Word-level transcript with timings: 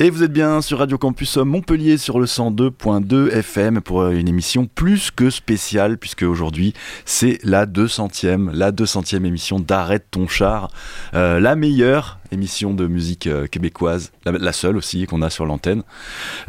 Et 0.00 0.10
vous 0.10 0.24
êtes 0.24 0.32
bien 0.32 0.60
sur 0.60 0.80
Radio 0.80 0.98
Campus 0.98 1.36
Montpellier 1.36 1.98
sur 1.98 2.18
le 2.18 2.26
102.2 2.26 3.30
FM 3.30 3.80
pour 3.80 4.08
une 4.08 4.26
émission 4.26 4.66
plus 4.66 5.12
que 5.12 5.30
spéciale 5.30 5.98
puisque 5.98 6.24
aujourd'hui 6.24 6.74
c'est 7.04 7.38
la 7.44 7.64
200e, 7.64 8.50
la 8.52 8.72
200e 8.72 9.24
émission 9.24 9.60
d'Arrête 9.60 10.06
ton 10.10 10.26
char, 10.26 10.72
euh, 11.14 11.38
la 11.38 11.54
meilleure 11.54 12.18
émission 12.32 12.74
de 12.74 12.88
musique 12.88 13.28
euh, 13.28 13.46
québécoise, 13.46 14.10
la, 14.24 14.52
seule 14.52 14.76
aussi 14.76 15.06
qu'on 15.06 15.22
a 15.22 15.30
sur 15.30 15.46
l'antenne. 15.46 15.84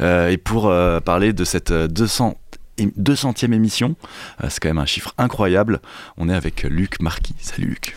Euh, 0.00 0.28
et 0.28 0.38
pour 0.38 0.72
parler 1.04 1.32
de 1.32 1.44
cette 1.44 1.72
200 1.72 2.36
200e 2.78 3.52
émission, 3.52 3.94
c'est 4.48 4.60
quand 4.60 4.68
même 4.68 4.78
un 4.78 4.86
chiffre 4.86 5.14
incroyable. 5.18 5.80
On 6.18 6.28
est 6.28 6.34
avec 6.34 6.64
Luc 6.64 7.00
Marquis. 7.00 7.36
Salut 7.40 7.68
Luc. 7.68 7.94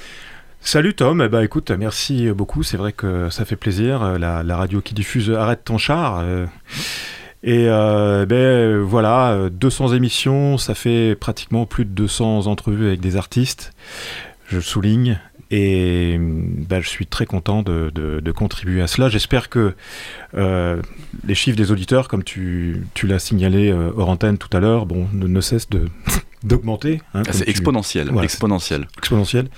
Salut 0.61 0.93
Tom, 0.93 1.21
eh 1.21 1.29
ben, 1.29 1.41
écoute, 1.41 1.71
merci 1.71 2.29
beaucoup, 2.31 2.63
c'est 2.63 2.77
vrai 2.77 2.91
que 2.91 3.29
ça 3.29 3.45
fait 3.45 3.55
plaisir, 3.55 4.03
euh, 4.03 4.17
la, 4.17 4.55
radio 4.55 4.81
qui 4.81 4.93
diffuse 4.93 5.31
Arrête 5.31 5.63
ton 5.63 5.77
char. 5.77 6.19
Euh, 6.19 6.45
et 7.41 7.65
euh, 7.69 8.25
ben, 8.25 8.77
voilà, 8.79 9.49
200 9.49 9.93
émissions, 9.93 10.57
ça 10.57 10.75
fait 10.75 11.15
pratiquement 11.15 11.65
plus 11.65 11.85
de 11.85 11.91
200 11.91 12.47
entrevues 12.47 12.87
avec 12.87 12.99
des 12.99 13.15
artistes, 13.15 13.71
je 14.47 14.57
le 14.57 14.61
souligne, 14.61 15.19
et 15.51 16.17
ben, 16.19 16.81
je 16.81 16.89
suis 16.89 17.07
très 17.07 17.25
content 17.25 17.63
de, 17.63 18.31
contribuer 18.31 18.81
à 18.81 18.87
cela. 18.87 19.09
J'espère 19.09 19.49
que 19.49 19.73
les 20.33 21.35
chiffres 21.35 21.57
des 21.57 21.71
auditeurs, 21.71 22.07
comme 22.07 22.23
tu, 22.23 22.83
l'as 23.03 23.19
signalé 23.19 23.71
hors 23.71 24.09
antenne 24.09 24.37
tout 24.37 24.55
à 24.55 24.59
l'heure, 24.59 24.85
bon, 24.85 25.07
ne, 25.13 25.41
cessent 25.41 25.69
de 25.69 25.85
d'augmenter. 26.43 27.01
Hein, 27.13 27.23
ah, 27.27 27.33
c'est 27.33 27.49
exponentiel, 27.49 28.11
exponentiel. 28.23 28.87
Exponentiel. 28.97 29.49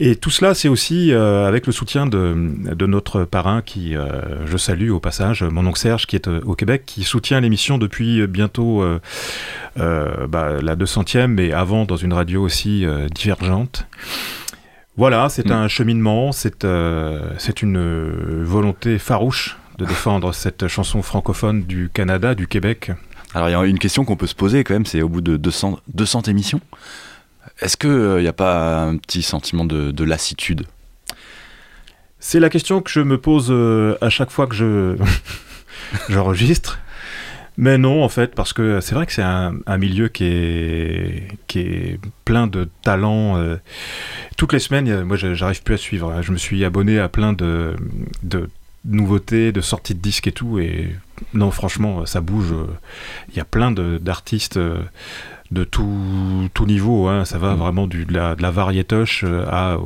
Et 0.00 0.16
tout 0.16 0.30
cela, 0.30 0.54
c'est 0.54 0.68
aussi 0.68 1.12
euh, 1.12 1.46
avec 1.46 1.66
le 1.66 1.72
soutien 1.72 2.06
de, 2.06 2.34
de 2.72 2.86
notre 2.86 3.24
parrain 3.24 3.62
qui, 3.62 3.96
euh, 3.96 4.46
je 4.46 4.56
salue 4.56 4.90
au 4.90 5.00
passage, 5.00 5.42
mon 5.42 5.66
oncle 5.66 5.78
Serge 5.78 6.06
qui 6.06 6.16
est 6.16 6.28
euh, 6.28 6.40
au 6.46 6.54
Québec, 6.54 6.84
qui 6.86 7.02
soutient 7.02 7.40
l'émission 7.40 7.78
depuis 7.78 8.26
bientôt 8.26 8.84
bah, 9.76 10.60
la 10.62 10.76
200e, 10.76 11.26
mais 11.26 11.52
avant 11.52 11.84
dans 11.84 11.96
une 11.96 12.12
radio 12.12 12.42
aussi 12.42 12.84
divergente. 13.14 13.86
Voilà, 14.98 15.28
c'est 15.28 15.46
mm. 15.46 15.52
un 15.52 15.68
cheminement, 15.68 16.32
c'est 16.32 16.66
c'est 17.38 17.62
une 17.62 18.42
volonté 18.42 18.98
farouche 18.98 19.56
de 19.78 19.84
défendre 19.86 20.34
cette 20.34 20.66
chanson 20.66 21.02
francophone 21.02 21.62
du 21.62 21.88
Canada, 21.88 22.34
du 22.34 22.48
Québec. 22.48 22.90
Alors 23.32 23.48
il 23.48 23.52
y 23.52 23.54
a 23.54 23.64
une 23.64 23.78
question 23.78 24.04
qu'on 24.04 24.16
peut 24.16 24.26
se 24.26 24.34
poser 24.34 24.64
quand 24.64 24.74
même, 24.74 24.86
c'est 24.86 25.00
au 25.00 25.08
bout 25.08 25.20
de 25.20 25.36
200, 25.36 25.78
200 25.94 26.22
émissions, 26.22 26.60
est-ce 27.60 27.76
qu'il 27.76 27.90
n'y 27.90 27.96
euh, 27.96 28.28
a 28.28 28.32
pas 28.32 28.82
un 28.82 28.96
petit 28.96 29.22
sentiment 29.22 29.64
de, 29.64 30.04
lassitude? 30.04 30.66
C'est 32.18 32.40
la 32.40 32.50
question 32.50 32.80
que 32.80 32.90
je 32.90 33.00
me 33.00 33.18
pose 33.18 33.48
euh, 33.50 33.96
à 34.00 34.10
chaque 34.10 34.30
fois 34.30 34.48
que 34.48 34.56
je 34.56 34.96
j'enregistre. 36.08 36.80
Mais 37.60 37.76
non, 37.76 38.04
en 38.04 38.08
fait, 38.08 38.36
parce 38.36 38.52
que 38.52 38.80
c'est 38.80 38.94
vrai 38.94 39.04
que 39.04 39.12
c'est 39.12 39.22
un, 39.22 39.52
milieu 39.78 40.08
qui 40.08 40.24
est, 40.24 41.28
qui 41.48 41.58
est 41.58 42.00
plein 42.24 42.46
de 42.46 42.68
talents. 42.82 43.36
Euh. 43.36 43.56
toutes 44.36 44.52
les 44.52 44.60
semaines, 44.60 45.02
moi, 45.02 45.16
j'arrive 45.16 45.62
plus 45.64 45.74
à 45.74 45.78
suivre. 45.78 46.12
Hein. 46.12 46.22
Je 46.22 46.30
me 46.30 46.36
suis 46.36 46.64
abonné 46.64 47.00
à 47.00 47.08
plein 47.08 47.32
de, 47.32 47.74
de 48.22 48.48
nouveautés, 48.84 49.50
de 49.50 49.60
sorties 49.60 49.96
de 49.96 50.00
disques 50.00 50.28
et 50.28 50.32
tout. 50.32 50.60
Et 50.60 50.88
non, 51.34 51.50
franchement, 51.50 52.06
ça 52.06 52.20
bouge. 52.20 52.54
Il 53.30 53.36
y 53.36 53.40
a 53.40 53.44
plein 53.44 53.72
d'artistes 53.72 54.58
de 55.50 55.64
tout, 55.64 56.48
tout 56.54 56.66
niveau. 56.66 57.08
Hein. 57.08 57.24
Ça 57.24 57.38
va 57.38 57.54
mm. 57.54 57.58
vraiment 57.58 57.86
du, 57.86 58.04
de, 58.04 58.12
la, 58.12 58.34
de 58.34 58.42
la 58.42 58.50
variétoche 58.50 59.24
euh, 59.24 59.44
à, 59.48 59.78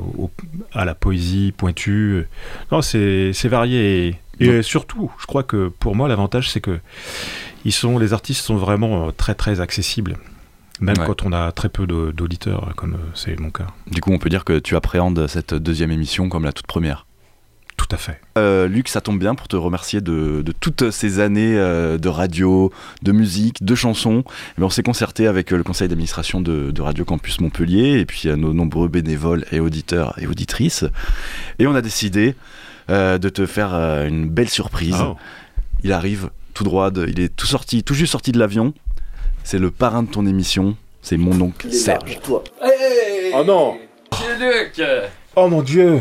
à 0.72 0.84
la 0.84 0.94
poésie 0.94 1.52
pointue. 1.56 2.26
Non, 2.70 2.82
c'est 2.82 3.32
varié. 3.44 4.16
Et, 4.40 4.62
surtout, 4.62 5.10
je 5.20 5.26
crois 5.26 5.42
que 5.42 5.68
pour 5.68 5.94
moi, 5.94 6.08
l'avantage, 6.08 6.50
c'est 6.50 6.60
que 6.60 6.80
ils 7.64 7.72
sont, 7.72 7.98
les 7.98 8.12
artistes 8.12 8.44
sont 8.44 8.56
vraiment 8.56 9.08
euh, 9.08 9.10
très 9.10 9.34
très 9.34 9.61
accessibles. 9.61 10.17
Même 10.80 10.96
quand 10.98 11.23
on 11.23 11.33
a 11.33 11.52
très 11.52 11.68
peu 11.68 11.86
d'auditeurs, 11.86 12.73
comme 12.77 12.95
euh, 12.95 13.11
c'est 13.14 13.39
mon 13.39 13.50
cas. 13.50 13.68
Du 13.89 14.00
coup, 14.00 14.11
on 14.11 14.18
peut 14.18 14.30
dire 14.30 14.45
que 14.45 14.58
tu 14.58 14.74
appréhendes 14.74 15.27
cette 15.28 15.55
deuxième 15.55 15.92
émission 15.92 16.28
comme 16.28 16.45
la 16.45 16.52
toute 16.52 16.67
première. 16.67 17.06
Tout 17.77 17.96
à 17.96 17.96
fait. 17.96 18.20
Euh, 18.39 18.68
Luc, 18.68 18.89
ça 18.89 19.00
tombe 19.00 19.18
bien 19.18 19.34
pour 19.34 19.48
te 19.48 19.56
remercier 19.56 20.00
de, 20.00 20.45
toutes 20.61 20.90
ces 20.90 21.18
années 21.18 21.58
euh, 21.58 21.98
de 21.98 22.08
radio, 22.08 22.73
de 23.02 23.12
musique, 23.12 23.64
de 23.64 23.74
chansons. 23.74 24.24
Mais 24.56 24.64
on 24.64 24.70
s'est 24.70 24.83
concerté 24.83 25.27
avec 25.27 25.52
euh, 25.52 25.56
le 25.56 25.64
conseil 25.64 25.89
d'administration 25.89 26.40
de, 26.40 26.80
Radio 26.80 27.05
Campus 27.05 27.40
Montpellier 27.40 27.98
et 27.98 28.06
puis 28.06 28.29
nos 28.36 28.52
nombreux 28.52 28.89
bénévoles 28.89 29.44
et 29.52 29.61
auditeurs 29.61 30.14
et 30.20 30.27
auditrices. 30.27 30.84
Et 31.58 31.67
on 31.67 31.74
a 31.74 31.83
décidé 31.83 32.34
de 32.89 33.29
te 33.29 33.46
faire 33.46 33.74
une 33.74 34.29
belle 34.29 34.48
surprise. 34.48 34.96
Oh. 35.00 35.17
Il 35.84 35.92
arrive 35.92 36.30
tout 36.52 36.64
droit, 36.64 36.90
il 37.07 37.20
est 37.20 37.35
tout 37.35 37.46
sorti, 37.46 37.83
tout 37.83 37.95
juste 37.95 38.13
sorti 38.13 38.33
de 38.33 38.39
l'avion. 38.39 38.74
C'est 39.45 39.58
le 39.58 39.70
parrain 39.70 40.02
de 40.02 40.11
ton 40.11 40.27
émission. 40.27 40.77
C'est 41.01 41.17
mon 41.17 41.40
oncle 41.40 41.73
Serge. 41.73 42.20
oh 42.30 43.45
non 43.45 43.77
Luc 44.39 44.83
Oh 45.35 45.48
mon 45.48 45.62
dieu 45.62 46.01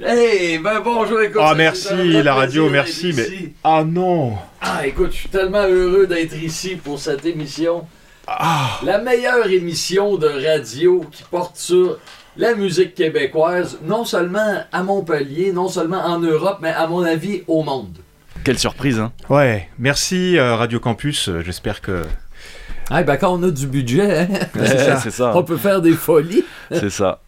Hey, 0.00 0.58
ben 0.58 0.80
bonjour, 0.80 1.20
écoute. 1.22 1.40
Ah, 1.44 1.54
merci, 1.56 2.22
la 2.22 2.34
radio, 2.34 2.70
merci, 2.70 3.12
mais. 3.16 3.52
Ah 3.64 3.82
non 3.84 4.34
Ah, 4.60 4.86
écoute, 4.86 5.10
je 5.10 5.16
suis 5.16 5.28
tellement 5.28 5.66
heureux 5.66 6.06
d'être 6.06 6.36
ici 6.36 6.76
pour 6.76 7.00
cette 7.00 7.26
émission. 7.26 7.84
Ah. 8.26 8.78
La 8.84 8.98
meilleure 8.98 9.48
émission 9.48 10.16
de 10.16 10.28
radio 10.28 11.04
qui 11.10 11.24
porte 11.24 11.56
sur 11.56 11.98
la 12.36 12.54
musique 12.54 12.94
québécoise, 12.94 13.78
non 13.82 14.04
seulement 14.04 14.62
à 14.70 14.82
Montpellier, 14.84 15.50
non 15.50 15.68
seulement 15.68 16.04
en 16.04 16.20
Europe, 16.20 16.58
mais 16.62 16.70
à 16.70 16.86
mon 16.86 17.02
avis, 17.02 17.42
au 17.48 17.64
monde. 17.64 17.98
Quelle 18.48 18.58
surprise, 18.58 18.98
hein? 18.98 19.12
Ouais, 19.28 19.68
merci 19.78 20.38
euh, 20.38 20.56
Radio 20.56 20.80
Campus, 20.80 21.28
euh, 21.28 21.42
j'espère 21.42 21.82
que. 21.82 22.04
Ah, 22.88 23.02
ben 23.02 23.18
quand 23.18 23.38
on 23.38 23.42
a 23.42 23.50
du 23.50 23.66
budget, 23.66 24.20
hein? 24.20 24.28
c'est 25.02 25.10
ça. 25.10 25.36
On 25.36 25.44
peut 25.44 25.58
faire 25.58 25.82
des 25.82 25.92
folies. 25.92 26.44
c'est 26.72 26.88
ça. 26.88 27.20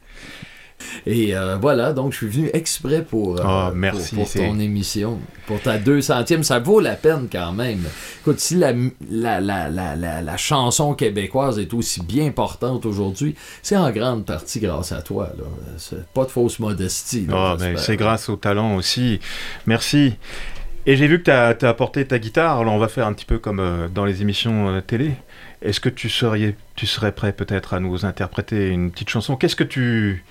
Et 1.07 1.37
euh, 1.37 1.59
voilà, 1.61 1.93
donc 1.93 2.13
je 2.13 2.17
suis 2.17 2.27
venu 2.27 2.51
exprès 2.55 3.03
pour, 3.03 3.37
euh, 3.37 3.43
ah, 3.45 3.71
merci, 3.75 4.15
pour, 4.15 4.33
ton 4.33 4.59
émission, 4.59 5.19
pour 5.47 5.61
ta 5.61 5.79
200e. 5.79 6.43
Ça 6.43 6.59
vaut 6.59 6.81
la 6.81 6.95
peine 6.95 7.29
quand 7.31 7.53
même. 7.53 7.85
Écoute, 8.21 8.41
si 8.41 8.55
la, 8.55 8.73
la, 9.11 9.41
la, 9.41 9.69
la, 9.69 10.37
chanson 10.39 10.95
québécoise 10.95 11.59
est 11.59 11.75
aussi 11.75 12.03
bien 12.03 12.27
importante 12.27 12.87
aujourd'hui, 12.87 13.35
c'est 13.63 13.77
en 13.77 13.91
grande 13.91 14.25
partie 14.25 14.59
grâce 14.59 14.93
à 14.93 15.03
toi. 15.03 15.31
Pas 16.15 16.25
de 16.25 16.31
fausse 16.31 16.59
modestie. 16.59 17.27
Ah, 17.31 17.57
c'est 17.77 17.97
grâce 17.97 18.31
au 18.31 18.37
talent 18.37 18.77
aussi. 18.77 19.21
Merci. 19.67 20.15
Et 20.87 20.97
j'ai 20.97 21.07
vu 21.07 21.23
que 21.23 21.25
tu 21.25 21.31
as, 21.31 21.69
apporté 21.69 22.05
ta 22.07 22.19
guitare. 22.19 22.61
Alors 22.61 22.73
on 22.73 22.79
va 22.79 22.89
faire 22.89 23.07
un 23.07 23.13
petit 23.13 23.27
peu 23.27 23.39
comme 23.39 23.61
euh, 23.61 23.89
dans 23.89 24.05
les 24.05 24.23
émissions 24.23 24.81
télé. 24.87 25.13
Est-ce 25.63 25.81
que 25.81 25.91
tu 25.91 26.09
serais, 26.09 26.57
tu 26.75 26.87
serais 26.87 27.13
prêt 27.13 27.33
peut-être 27.33 27.75
à 27.75 27.81
nous 27.81 28.07
interpréter 28.07 28.69
une 28.69 28.91
petite 28.91 29.11
chanson? 29.11 29.37
Qu'est-ce 29.37 29.57
que 29.57 29.65
tu, 29.65 30.25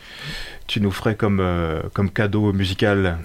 tu 0.66 0.82
nous 0.82 0.92
ferais 0.92 1.16
comme, 1.16 1.40
euh, 1.40 1.82
comme 1.94 2.10
cadeau 2.10 2.52
musical 2.52 3.20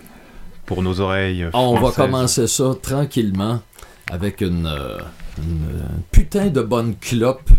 pour 0.67 0.83
nos 0.83 1.01
oreilles 1.01 1.47
ah, 1.55 1.59
On 1.59 1.81
va 1.81 1.93
commencer 1.93 2.47
ça 2.47 2.73
tranquillement 2.81 3.63
avec 4.11 4.43
une, 4.43 4.67
euh, 4.67 4.99
putain 6.13 6.49
de 6.49 6.61
bonne 6.61 6.95
clope. 6.97 7.51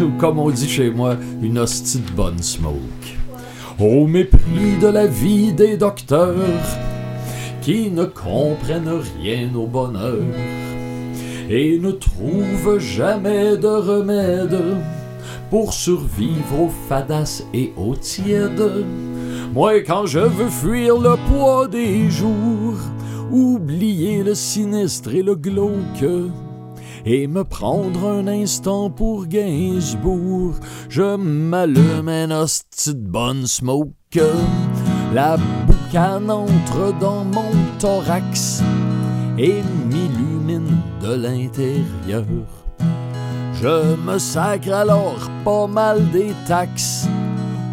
Ou 0.00 0.10
comme 0.18 0.38
on 0.38 0.50
dit 0.50 0.68
chez 0.68 0.90
moi, 0.90 1.16
une 1.42 1.58
hostie 1.58 2.00
de 2.00 2.10
bonne 2.10 2.42
smoke. 2.42 2.76
Au 3.78 4.06
mépris 4.06 4.76
de 4.80 4.88
la 4.88 5.06
vie 5.06 5.52
des 5.52 5.76
docteurs 5.76 6.34
qui 7.62 7.90
ne 7.90 8.04
comprennent 8.04 9.00
rien 9.20 9.54
au 9.54 9.66
bonheur 9.66 10.18
et 11.48 11.78
ne 11.78 11.92
trouvent 11.92 12.78
jamais 12.78 13.56
de 13.56 13.68
remède 13.68 14.58
pour 15.48 15.72
survivre 15.72 16.60
aux 16.60 16.72
fadas 16.88 17.42
et 17.54 17.72
aux 17.76 17.94
tièdes. 17.94 18.84
Moi, 19.54 19.80
quand 19.80 20.06
je 20.06 20.18
veux 20.18 20.48
fuir 20.48 20.98
le 20.98 21.14
poids 21.28 21.68
des 21.68 22.10
jours, 22.10 22.78
oublier 23.30 24.24
le 24.24 24.34
sinistre 24.34 25.14
et 25.14 25.22
le 25.22 25.36
glauque, 25.36 26.04
et 27.04 27.26
me 27.26 27.44
prendre 27.44 28.08
un 28.08 28.26
instant 28.26 28.90
pour 28.90 29.26
Gainsbourg, 29.26 30.54
je 30.88 31.16
m'allume 31.16 32.08
un 32.08 32.30
hostie 32.30 32.94
bonne 32.94 33.46
smoke. 33.46 33.92
Boucane 35.92 36.30
entre 36.30 36.94
dans 37.00 37.24
mon 37.24 37.50
thorax 37.78 38.62
et 39.38 39.62
m'illumine 39.88 40.78
de 41.02 41.14
l'intérieur. 41.14 42.24
Je 43.54 43.96
me 43.96 44.18
sacre 44.18 44.72
alors 44.72 45.28
pas 45.44 45.66
mal 45.66 46.10
des 46.10 46.32
taxes 46.46 47.06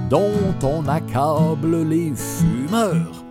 dont 0.09 0.53
on 0.63 0.87
accable 0.87 1.83
les 1.87 2.13
fumeurs. 2.13 3.23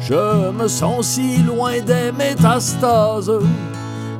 Je 0.00 0.50
me 0.50 0.68
sens 0.68 1.06
si 1.06 1.38
loin 1.38 1.80
des 1.80 2.12
métastases, 2.12 3.32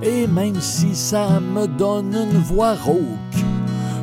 et 0.02 0.26
même 0.26 0.60
si 0.60 0.94
ça 0.94 1.40
me 1.40 1.66
donne 1.66 2.14
une 2.14 2.40
voix 2.40 2.74
rauque, 2.74 3.44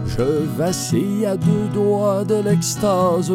je 0.06 0.46
vacille 0.58 1.26
à 1.26 1.36
deux 1.38 1.68
doigts 1.74 2.24
de 2.24 2.36
l'extase 2.36 3.32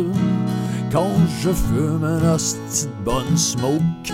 quand 0.90 1.16
je 1.40 1.50
fume 1.50 2.04
un 2.04 2.34
hostie 2.34 2.86
de 2.86 3.04
bonne 3.04 3.36
smoke. 3.36 4.12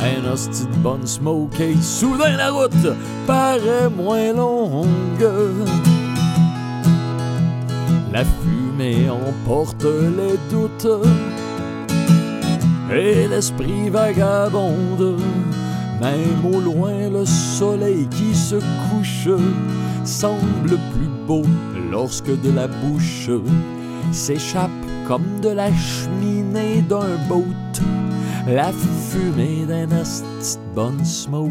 Un 0.00 0.30
hostie 0.30 0.66
de 0.66 0.76
bonne 0.76 1.06
smoke 1.06 1.60
et 1.60 1.76
soudain 1.80 2.36
la 2.36 2.50
route 2.50 2.86
paraît 3.26 3.88
moins 3.88 4.32
longue. 4.32 4.86
La 8.12 8.24
fumée 8.24 9.08
emporte 9.10 9.84
les 9.84 10.38
doutes 10.50 10.86
et 12.92 13.26
l'esprit 13.28 13.88
vagabonde. 13.88 15.18
Même 16.00 16.54
au 16.54 16.60
loin, 16.60 17.08
le 17.10 17.24
soleil 17.24 18.06
qui 18.08 18.34
se 18.34 18.56
couche 18.56 19.28
semble 20.04 20.78
plus 20.92 21.10
beau 21.26 21.42
lorsque 21.90 22.40
de 22.42 22.50
la 22.50 22.66
bouche 22.66 23.30
s'échappe 24.12 24.83
comme 25.06 25.40
de 25.40 25.50
la 25.50 25.70
cheminée 25.72 26.82
d'un 26.82 27.16
boat 27.28 27.44
la 28.46 28.72
fumée 28.72 29.64
d'un 29.66 29.90
asti 29.92 30.58
bonne 30.74 31.04
smoke. 31.04 31.50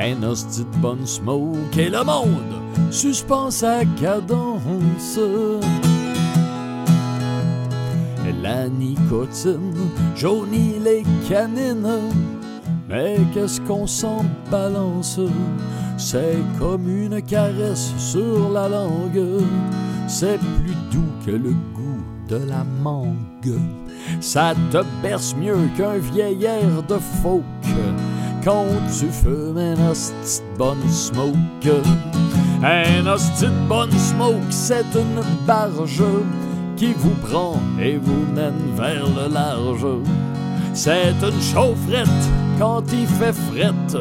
Un 0.00 0.22
hostie 0.22 0.64
bonne 0.78 1.06
smoke 1.06 1.76
et 1.76 1.90
le 1.90 2.02
monde 2.04 2.62
suspend 2.90 3.50
sa 3.50 3.84
cadence. 4.00 5.18
La 8.42 8.68
nicotine 8.68 9.74
jaunit 10.14 10.78
les 10.82 11.02
canines, 11.28 11.86
mais 12.88 13.18
qu'est-ce 13.32 13.60
qu'on 13.62 13.86
s'en 13.86 14.24
balance? 14.50 15.20
C'est 15.96 16.38
comme 16.58 16.88
une 16.88 17.20
caresse 17.22 17.92
sur 17.98 18.50
la 18.50 18.68
langue, 18.68 19.42
c'est 20.06 20.38
plus 20.38 20.74
doux 20.92 21.12
que 21.26 21.32
le 21.32 21.50
goût 21.74 22.02
de 22.28 22.36
la 22.36 22.64
mangue. 22.82 23.58
Ça 24.20 24.54
te 24.70 24.78
berce 25.02 25.34
mieux 25.36 25.68
qu'un 25.76 25.98
vieil 25.98 26.44
air 26.44 26.82
de 26.88 26.98
folk 27.22 27.42
quand 28.44 28.66
tu 28.98 29.06
fumes 29.10 29.58
un 29.58 29.90
hostie 29.90 30.42
bonne 30.56 30.88
smoke. 30.88 31.36
Un 32.62 33.06
hostie 33.06 33.46
bonne 33.68 33.90
smoke, 33.92 34.50
c'est 34.50 34.86
une 34.94 35.22
barge 35.46 36.02
qui 36.76 36.92
vous 36.94 37.14
prend 37.26 37.56
et 37.80 37.96
vous 37.96 38.24
mène 38.34 38.74
vers 38.76 39.06
le 39.06 39.32
large. 39.32 39.86
C'est 40.80 41.12
une 41.24 41.42
chaufferette 41.42 42.06
quand 42.56 42.84
il 42.92 43.04
fait 43.04 43.32
frette. 43.32 43.96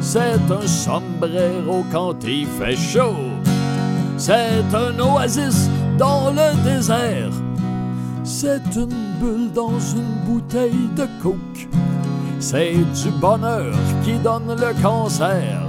C'est 0.00 0.40
un 0.50 0.66
sombrero 0.66 1.84
quand 1.92 2.14
il 2.24 2.46
fait 2.46 2.74
chaud. 2.74 3.28
C'est 4.16 4.64
un 4.72 4.98
oasis 4.98 5.68
dans 5.98 6.30
le 6.30 6.54
désert. 6.64 7.32
C'est 8.24 8.74
une 8.76 9.18
bulle 9.20 9.52
dans 9.52 9.78
une 9.78 10.14
bouteille 10.24 10.88
de 10.96 11.06
coke. 11.22 11.68
C'est 12.38 12.72
du 12.72 13.10
bonheur 13.20 13.74
qui 14.02 14.14
donne 14.24 14.56
le 14.58 14.82
cancer. 14.82 15.60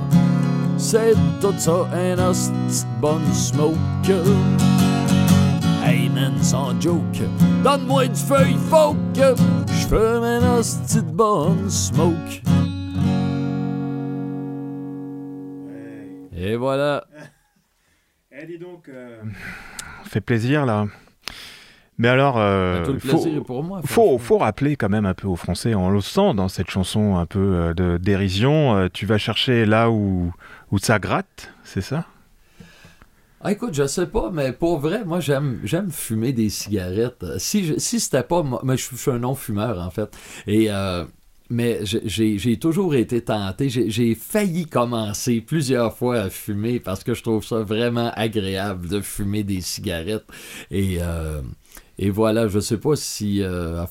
C'est 0.77 1.13
tout 1.41 1.53
ça 1.57 1.89
un 1.93 2.17
hostie 2.17 2.85
bonne 3.01 3.33
smoke. 3.33 3.75
Hey 5.83 6.09
sans 6.41 6.79
joke, 6.79 7.21
donne-moi 7.63 8.07
du 8.07 8.19
feuille 8.19 8.57
folk. 8.69 8.97
J'fume 9.67 10.23
un 10.23 10.57
hostie 10.57 11.01
de 11.03 11.11
bonne 11.11 11.69
smoke. 11.69 12.41
Et 16.35 16.55
voilà. 16.55 17.05
Eh, 18.31 18.45
dis 18.45 18.57
donc, 18.57 18.89
fait 20.05 20.21
plaisir 20.21 20.65
là. 20.65 20.85
Mais 21.97 22.07
alors, 22.07 22.39
euh, 22.39 22.83
Tout 22.83 22.93
le 22.93 22.99
faut, 22.99 23.41
pour 23.43 23.63
moi. 23.63 23.81
faut, 23.85 24.17
faut 24.17 24.39
rappeler 24.39 24.75
quand 24.75 24.89
même 24.89 25.05
un 25.05 25.13
peu 25.13 25.27
aux 25.27 25.35
Français, 25.35 25.75
on 25.75 25.91
le 25.91 26.01
sent 26.01 26.33
dans 26.33 26.47
cette 26.47 26.71
chanson 26.71 27.17
un 27.17 27.27
peu 27.27 27.39
euh, 27.39 27.73
de 27.75 27.97
dérision, 27.97 28.75
euh, 28.75 28.87
tu 28.91 29.05
vas 29.05 29.19
chercher 29.19 29.67
là 29.67 29.91
où, 29.91 30.33
où 30.71 30.79
ça 30.79 30.97
gratte, 30.97 31.53
c'est 31.63 31.81
ça? 31.81 32.05
Ah, 33.43 33.51
écoute, 33.51 33.73
je 33.73 33.87
sais 33.87 34.05
pas, 34.05 34.29
mais 34.31 34.53
pour 34.53 34.77
vrai, 34.79 35.03
moi, 35.03 35.19
j'aime, 35.19 35.59
j'aime 35.63 35.89
fumer 35.89 36.31
des 36.31 36.49
cigarettes. 36.49 37.23
Euh, 37.23 37.39
Si, 37.39 37.65
je- 37.65 37.79
si 37.79 37.99
c'était 37.99 38.21
pas. 38.23 38.43
moi- 38.43 38.61
Mais 38.63 38.77
je 38.77 38.95
suis 38.95 39.11
un 39.11 39.19
non-fumeur, 39.19 39.79
en 39.79 39.89
fait. 39.89 40.15
Et. 40.47 40.67
euh, 40.71 41.05
mais 41.53 41.79
j'ai- 41.83 42.37
j'ai 42.37 42.57
toujours 42.59 42.95
été 42.95 43.19
tenté. 43.21 43.67
J'ai 43.69 44.15
failli 44.15 44.67
commencer 44.67 45.41
plusieurs 45.41 45.97
fois 45.97 46.17
à 46.21 46.29
fumer 46.29 46.79
parce 46.79 47.03
que 47.03 47.13
je 47.13 47.21
trouve 47.23 47.43
ça 47.43 47.57
vraiment 47.63 48.09
agréable 48.15 48.87
de 48.87 49.01
fumer 49.01 49.43
des 49.43 49.59
cigarettes. 49.59 50.23
Et, 50.69 50.99
euh, 51.01 51.41
et 51.99 52.09
voilà, 52.09 52.47
je 52.47 52.59
sais 52.61 52.77
pas 52.77 52.95
si. 52.95 53.41
euh, 53.41 53.81
en 53.83 53.87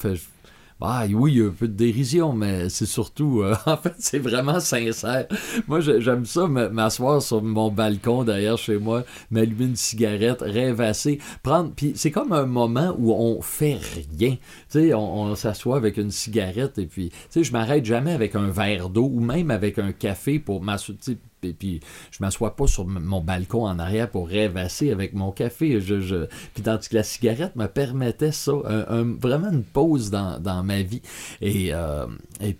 je- 0.81 0.87
ah, 0.87 1.05
oui, 1.13 1.33
il 1.33 1.39
y 1.39 1.43
a 1.43 1.47
un 1.47 1.51
peu 1.51 1.69
de 1.69 1.75
dérision, 1.75 2.33
mais 2.33 2.69
c'est 2.69 2.87
surtout. 2.87 3.43
euh, 3.43 3.55
en 3.67 3.77
fait, 3.77 3.95
c'est 3.99 4.19
vraiment 4.19 4.61
sincère. 4.61 5.27
Moi, 5.69 5.81
j'ai- 5.81 6.01
j'aime 6.01 6.25
ça, 6.25 6.47
m'asseoir 6.49 7.23
sur 7.23 7.43
mon 7.43 7.71
balcon 7.71 8.25
derrière 8.25 8.57
chez 8.59 8.79
moi, 8.79 9.05
m'allumer 9.31 9.67
une 9.67 9.77
cigarette, 9.77 10.41
rêvasser, 10.43 11.19
prendre. 11.43 11.73
Puis 11.75 11.93
c'est 11.97 12.11
comme 12.11 12.33
un 12.33 12.47
moment 12.47 12.95
où 12.99 13.13
on 13.13 13.41
fait 13.43 13.79
rien. 14.19 14.37
Tu 14.37 14.39
sais, 14.69 14.95
on, 14.95 15.35
s'assoit 15.35 15.77
avec 15.77 15.97
une 15.97 16.11
cigarette 16.11 16.79
et 16.79 16.87
puis, 16.87 17.11
tu 17.11 17.17
sais, 17.31 17.45
je 17.45 17.53
m'arrête 17.53 17.85
jamais 17.85 18.13
avec 18.13 18.35
un 18.35 18.49
verre 18.49 18.89
d'eau 18.89 19.11
ou 19.13 19.21
même 19.21 19.51
avec 19.51 19.79
un 19.79 19.93
café 19.93 20.39
pour 20.39 20.63
m'asseoir. 20.63 20.97
Et 21.43 21.53
puis, 21.53 21.81
je 22.11 22.19
m'assois 22.21 22.57
pas 22.57 22.67
sur 22.67 22.87
mon 22.87 23.21
balcon 23.21 23.65
en 23.67 23.79
arrière 23.79 24.11
pour 24.11 24.29
rêvasser 24.29 24.91
avec 24.91 25.15
mon 25.15 25.31
café. 25.33 25.81
Je, 25.81 26.01
je... 26.01 26.27
Puis, 26.55 26.63
tandis 26.63 26.89
que 26.89 26.97
la 26.97 27.03
cigarette 27.03 27.57
me 27.57 27.67
permettait 27.67 28.33
ça, 28.33 28.53
un- 28.67 29.17
vraiment 29.21 29.51
une 29.51 29.65
pause 29.65 30.11
dans, 30.11 30.63
ma 30.65 30.83
vie. 30.83 31.03
Et, 31.41 31.71
euh, 31.73 32.07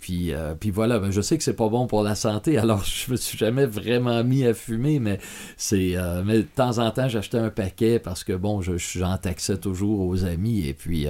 puis, 0.01 0.33
euh, 0.33 0.55
puis 0.59 0.71
voilà, 0.71 0.99
ben, 0.99 1.11
je 1.11 1.21
sais 1.21 1.37
que 1.37 1.45
c'est 1.45 1.55
pas 1.57 1.69
bon 1.69 1.87
pour 1.87 2.03
la 2.03 2.15
santé, 2.15 2.57
alors 2.59 2.85
je 2.85 3.11
me 3.13 3.17
suis 3.17 3.37
jamais 3.39 3.67
vraiment 3.67 4.23
mis 4.25 4.45
à 4.47 4.55
fumer, 4.55 4.99
mais 4.99 5.19
c'est. 5.57 5.97
euh, 5.97 6.23
mais 6.25 6.39
de 6.39 6.43
temps 6.43 6.79
en 6.79 6.91
temps, 6.91 7.09
j'achetais 7.09 7.39
un 7.39 7.51
paquet 7.51 7.99
parce 7.99 8.25
que 8.25 8.33
bon, 8.33 8.61
je- 8.63 8.77
j'en 8.79 9.17
taxais 9.19 9.59
toujours 9.59 10.01
aux 10.07 10.25
amis 10.25 10.67
et 10.67 10.75
puis. 10.75 11.07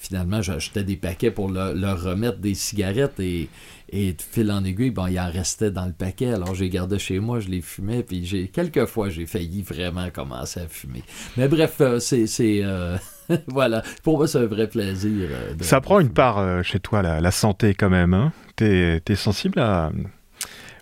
Finalement, 0.00 0.40
j'achetais 0.42 0.84
des 0.84 0.94
paquets 0.96 1.32
pour 1.32 1.48
le- 1.50 1.72
leur 1.74 2.00
remettre 2.00 2.38
des 2.38 2.54
cigarettes 2.54 3.18
et, 3.18 3.48
et 3.90 4.12
de 4.12 4.20
fil 4.22 4.50
en 4.52 4.64
aiguille, 4.64 4.90
bon, 4.90 5.06
il 5.06 5.18
en 5.18 5.30
restait 5.30 5.70
dans 5.70 5.86
le 5.86 5.92
paquet. 5.92 6.32
Alors, 6.32 6.54
j'ai 6.54 6.68
gardé 6.68 6.98
chez 6.98 7.20
moi, 7.20 7.40
je 7.40 7.48
les 7.48 7.60
fumais, 7.60 8.02
puis 8.02 8.24
j'ai 8.26 8.48
quelques 8.48 8.84
fois, 8.86 9.08
j'ai 9.08 9.26
failli 9.26 9.62
vraiment 9.62 10.10
commencer 10.10 10.60
à 10.60 10.68
fumer. 10.68 11.02
Mais 11.36 11.48
bref, 11.48 11.76
euh, 11.80 11.98
c'est. 11.98 12.26
c'est, 12.26 12.60
euh, 12.62 12.96
voilà. 13.46 13.82
Pour 14.02 14.18
moi, 14.18 14.28
c'est 14.28 14.38
un 14.38 14.46
vrai 14.46 14.66
plaisir. 14.68 15.28
euh, 15.30 15.54
de- 15.54 15.62
Ça 15.64 15.80
prend 15.80 16.00
une 16.00 16.10
part 16.10 16.38
euh, 16.38 16.62
chez 16.62 16.80
toi, 16.80 17.02
la, 17.02 17.20
la 17.20 17.30
santé 17.30 17.74
quand 17.74 17.90
même. 17.90 18.14
Hein 18.14 18.32
T'es 18.56 19.00
es 19.08 19.14
sensible 19.14 19.60
à, 19.60 19.90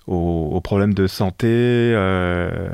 aux, 0.07 0.50
aux 0.52 0.61
problèmes 0.61 0.95
de 0.95 1.07
santé 1.07 1.47
euh... 1.49 2.71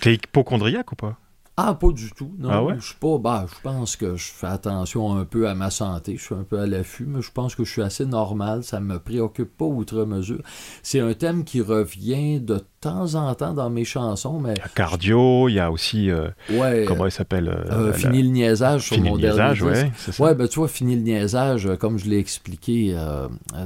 T'es 0.00 0.14
hypochondriaque 0.14 0.92
ou 0.92 0.96
pas? 0.96 1.16
Ah, 1.64 1.74
pas 1.74 1.92
du 1.92 2.10
tout. 2.10 2.32
Non, 2.38 2.48
Ah 2.50 2.62
ouais? 2.64 2.74
je 2.80 2.86
suis 2.86 2.96
pas. 2.96 3.18
bah, 3.18 3.46
je 3.48 3.54
pense 3.62 3.94
que 3.96 4.16
je 4.16 4.24
fais 4.32 4.48
attention 4.48 5.16
un 5.16 5.24
peu 5.24 5.48
à 5.48 5.54
ma 5.54 5.70
santé. 5.70 6.16
Je 6.16 6.22
suis 6.24 6.34
un 6.34 6.42
peu 6.42 6.58
à 6.58 6.66
l'affût, 6.66 7.04
mais 7.06 7.22
je 7.22 7.30
pense 7.30 7.54
que 7.54 7.62
je 7.64 7.70
suis 7.70 7.82
assez 7.82 8.04
normal. 8.04 8.64
Ça 8.64 8.80
me 8.80 8.98
préoccupe 8.98 9.56
pas 9.56 9.64
outre 9.66 10.04
mesure. 10.04 10.42
C'est 10.82 10.98
un 11.00 11.14
thème 11.14 11.44
qui 11.44 11.60
revient 11.60 12.40
de 12.40 12.60
temps 12.80 13.14
en 13.14 13.32
temps 13.36 13.54
dans 13.54 13.70
mes 13.70 13.84
chansons, 13.84 14.40
mais 14.40 14.54
Il 14.54 14.58
y 14.58 14.62
a 14.62 14.68
cardio, 14.68 15.48
il 15.48 15.54
y 15.54 15.60
a 15.60 15.70
aussi. 15.70 16.10
euh, 16.10 16.28
ouais. 16.50 16.84
comment 16.88 17.06
il 17.06 17.12
s'appelle 17.12 17.48
euh, 17.48 17.64
euh, 17.70 17.86
la- 17.88 17.92
fini 17.92 18.22
le 18.24 18.28
niaisage 18.30 18.82
sur 18.86 18.96
Fini 18.96 19.08
mon 19.10 19.14
le 19.16 19.22
dernier 19.22 19.50
niaisage, 19.54 19.92
disque. 19.94 20.18
ouais. 20.20 20.26
Ouais, 20.26 20.34
ben 20.34 20.48
tu 20.48 20.58
vois, 20.58 20.66
fini 20.68 20.96
le 20.96 21.02
niaisage, 21.02 21.66
euh, 21.66 21.76
comme 21.76 21.96
je 21.98 22.06
l'ai 22.10 22.18
expliqué 22.18 22.96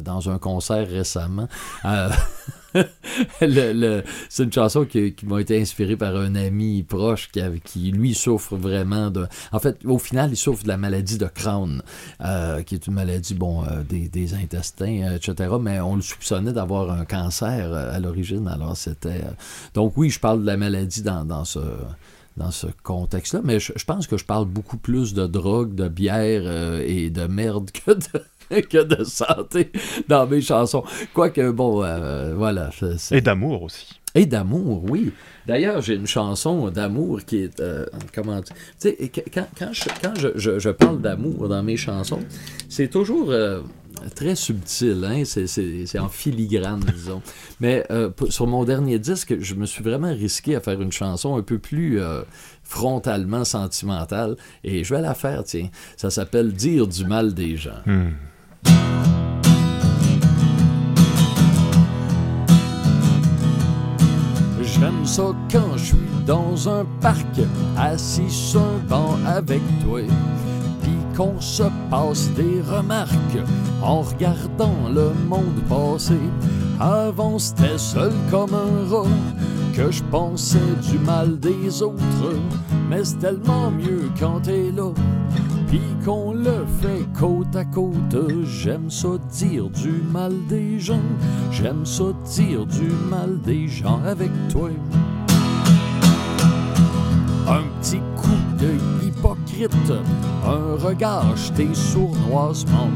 dans 0.05 0.29
un 0.31 0.39
concert 0.39 0.87
récemment. 0.87 1.49
c'est 4.29 4.43
une 4.43 4.53
chanson 4.53 4.85
qui, 4.85 5.15
m'a 5.25 5.41
été 5.41 5.61
inspirée 5.61 5.97
par 5.97 6.17
un 6.17 6.35
ami 6.35 6.83
proche 6.83 7.31
qui, 7.65 7.91
lui, 7.93 8.15
souffre 8.15 8.57
vraiment 8.57 9.11
de... 9.11 9.27
En 9.53 9.59
fait, 9.59 9.85
au 9.85 9.99
final, 9.99 10.31
il 10.31 10.37
souffre 10.37 10.63
de 10.63 10.69
la 10.69 10.77
maladie 10.77 11.19
de 11.19 11.27
Crohn, 11.27 11.83
euh, 12.21 12.63
qui 12.63 12.75
est 12.75 12.87
une 12.87 12.95
maladie, 12.95 13.35
bon, 13.35 13.65
euh, 13.65 13.83
des, 13.83 14.35
intestins, 14.35 15.03
euh, 15.03 15.17
etc., 15.17 15.55
mais 15.61 15.81
on 15.81 15.97
le 15.97 16.03
soupçonnait 16.03 16.53
d'avoir 16.53 16.91
un 16.91 17.05
cancer 17.05 17.73
à 17.73 17.99
l'origine, 17.99 18.49
alors 18.49 18.77
c'était... 18.77 19.23
Donc 19.75 19.97
oui, 19.97 20.11
je 20.11 20.21
parle 20.21 20.43
de 20.43 20.47
la 20.47 20.57
maladie 20.57 21.03
dans, 21.03 21.45
ce 21.45 21.61
dans 22.37 22.51
ce 22.51 22.67
contexte-là, 22.83 23.41
mais 23.45 23.61
je, 23.61 23.73
pense 23.87 24.07
que 24.07 24.17
je 24.17 24.25
parle 24.25 24.47
beaucoup 24.47 24.77
plus 24.77 25.15
de 25.15 25.27
drogue, 25.27 25.75
de 25.75 25.89
bière 25.89 26.81
et 26.83 27.11
de 27.11 27.27
merde 27.27 27.71
que 27.71 27.93
de, 27.93 28.23
que 28.71 28.83
de 28.83 29.05
santé 29.05 29.71
dans 30.09 30.27
mes 30.27 30.41
chansons. 30.41 30.85
Quoique, 31.15 31.51
bon, 31.51 31.83
euh, 31.85 32.35
voilà. 32.37 32.71
Et 33.11 33.21
d'amour 33.21 33.63
aussi. 33.63 34.01
Et 34.15 34.25
d'amour, 34.27 34.83
oui. 34.89 35.13
D'ailleurs, 35.47 35.81
j'ai 35.83 35.95
une 35.95 36.07
chanson 36.07 36.71
d'amour 36.71 37.21
qui 37.27 37.39
est. 37.39 37.61
euh, 37.61 37.85
comment. 38.15 38.41
Tu 38.41 38.53
sais, 38.79 38.95
qu- 39.09 39.21
quand, 39.33 39.47
quand, 39.59 39.73
je, 39.73 39.85
quand 40.03 40.15
je, 40.19 40.29
je- 40.37 40.59
je 40.59 40.71
parle 40.71 41.01
d'amour 41.03 41.49
dans 41.49 41.63
mes 41.63 41.77
chansons, 41.77 42.21
c'est 42.69 42.89
toujours. 42.89 43.31
euh, 43.31 43.61
très 44.15 44.35
subtil, 44.37 45.05
hein? 45.07 45.23
c'est 45.25 45.99
en 45.99 46.09
filigrane, 46.11 46.81
disons. 46.95 47.23
Mais 47.61 47.83
euh, 47.91 48.11
sur 48.29 48.47
mon 48.47 48.65
dernier 48.65 48.99
disque, 48.99 49.35
je 49.41 49.55
me 49.55 49.65
suis 49.65 49.83
vraiment 49.83 50.13
risqué 50.13 50.55
à 50.55 50.61
faire 50.61 50.81
une 50.83 50.93
chanson 50.93 51.35
un 51.37 51.43
peu 51.43 51.59
plus 51.59 51.99
euh, 52.01 52.21
frontalement 52.63 53.45
sentimentale, 53.45 54.37
et 54.65 54.85
je 54.85 54.95
vais 54.95 55.01
la 55.01 55.15
faire, 55.15 55.45
tiens. 55.45 55.69
Ça 55.97 56.11
s'appelle 56.11 56.53
Dire 56.53 56.87
du 56.87 57.07
mal 57.07 57.33
des 57.33 57.57
gens. 57.57 57.81
Hmm. 57.87 58.11
Quand 65.53 65.77
je 65.77 65.85
suis 65.85 65.97
dans 66.27 66.69
un 66.69 66.85
parc, 67.01 67.41
assis 67.79 68.29
sur 68.29 68.61
un 68.61 68.79
banc 68.89 69.17
avec 69.25 69.61
toi 69.85 70.01
qu'on 71.17 71.41
se 71.41 71.65
passe 71.91 72.31
des 72.33 72.61
remarques 72.63 73.39
en 73.83 74.03
regardant 74.03 74.89
le 74.95 75.13
monde 75.29 75.61
passer. 75.69 76.21
Avant 76.81 77.39
c'était 77.39 77.79
seul 77.79 78.13
comme 78.31 78.55
un 78.55 78.89
rat 78.89 79.09
que 79.75 79.91
je 79.91 80.03
pensais 80.05 80.59
du 80.91 80.99
mal 80.99 81.39
des 81.39 81.83
autres, 81.83 82.35
mais 82.89 83.05
c'est 83.05 83.19
tellement 83.19 83.71
mieux 83.71 84.11
quand 84.19 84.41
t'es 84.41 84.71
là. 84.75 84.91
Puis 85.69 85.81
qu'on 86.05 86.33
le 86.33 86.65
fait 86.81 87.05
côte 87.19 87.55
à 87.55 87.65
côte, 87.65 88.17
j'aime 88.45 88.91
ça 88.91 89.09
dire 89.33 89.69
du 89.71 90.03
mal 90.13 90.33
des 90.49 90.79
gens, 90.79 91.03
j'aime 91.51 91.85
ça 91.85 92.05
dire 92.25 92.65
du 92.67 92.89
mal 93.11 93.41
des 93.43 93.69
gens 93.69 94.01
avec 94.05 94.31
toi. 94.49 94.71
Un 97.49 97.63
petit 97.81 98.01
un 100.45 100.85
regard 100.85 101.37
jeté 101.37 101.69
sournoisement. 101.73 102.91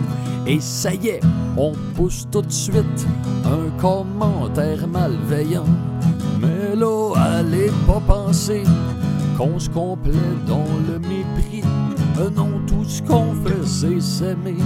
Et 0.46 0.60
ça 0.60 0.94
y 0.94 1.08
est, 1.08 1.20
on 1.56 1.72
pousse 1.94 2.26
tout 2.30 2.42
de 2.42 2.52
suite 2.52 3.06
un 3.44 3.70
commentaire 3.80 4.86
malveillant. 4.88 5.66
Mais 6.40 6.76
là, 6.76 7.12
allez 7.16 7.70
pas 7.86 8.00
penser 8.06 8.62
qu'on 9.36 9.58
se 9.58 9.68
complaît 9.70 10.12
dans 10.46 10.64
le 10.88 10.98
mépris. 10.98 11.62
Non, 12.36 12.60
tout 12.66 12.84
ce 12.84 13.02
qu'on 13.02 13.34
fait, 13.44 13.66
c'est 13.66 14.00
s'aimer 14.00 14.58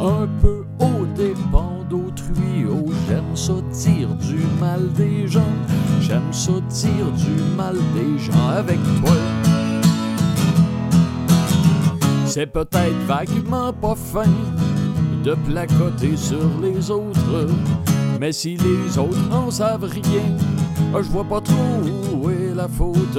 un 0.00 0.26
peu 0.42 0.64
au 0.78 1.06
dépend 1.16 1.78
d'autrui. 1.88 2.66
Oh, 2.70 2.90
j'aime 3.08 3.34
ça 3.34 3.54
dire 3.72 4.08
du 4.16 4.40
mal 4.60 4.92
des 4.92 5.26
gens. 5.26 5.40
J'aime 6.00 6.32
ça 6.32 6.52
dire 6.68 7.10
du 7.16 7.56
mal 7.56 7.76
des 7.94 8.18
gens 8.18 8.48
avec 8.48 8.78
toi. 9.00 9.41
C'est 12.34 12.46
peut-être 12.46 12.96
vaguement 13.06 13.74
pas 13.74 13.94
fin 13.94 14.24
de 15.22 15.34
placoter 15.34 16.16
sur 16.16 16.48
les 16.62 16.90
autres. 16.90 17.46
Mais 18.18 18.32
si 18.32 18.56
les 18.56 18.96
autres 18.96 19.28
n'en 19.28 19.50
savent 19.50 19.84
rien, 19.84 20.38
je 20.94 21.10
vois 21.10 21.24
pas 21.24 21.42
trop 21.42 21.54
où 22.14 22.30
est 22.30 22.54
la 22.54 22.68
faute. 22.68 23.18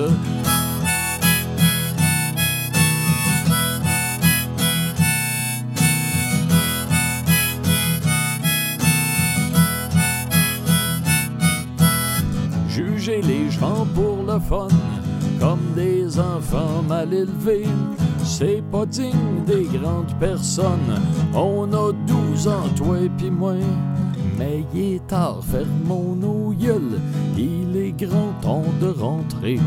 Juger 12.67 13.21
les 13.21 13.51
gens 13.51 13.85
pour 13.93 14.23
le 14.25 14.39
fun 14.39 14.69
comme 15.39 15.73
des 15.75 16.19
enfants 16.19 16.81
mal 16.89 17.13
élevés. 17.13 17.67
C'est 18.35 18.63
pas 18.71 18.87
digne 18.87 19.45
des 19.45 19.65
grandes 19.77 20.17
personnes. 20.19 20.99
On 21.35 21.71
a 21.71 21.91
douze 22.07 22.47
ans, 22.47 22.67
toi 22.75 22.97
et 22.99 23.09
puis 23.09 23.29
moi. 23.29 23.53
Mais 24.39 24.65
il 24.73 24.95
est 24.95 25.07
tard, 25.07 25.41
fermons 25.43 26.15
nos 26.15 26.51
gueules. 26.51 26.99
Il 27.37 27.77
est 27.77 27.91
grand 27.91 28.33
temps 28.41 28.65
de 28.81 28.87
rentrer. 28.87 29.59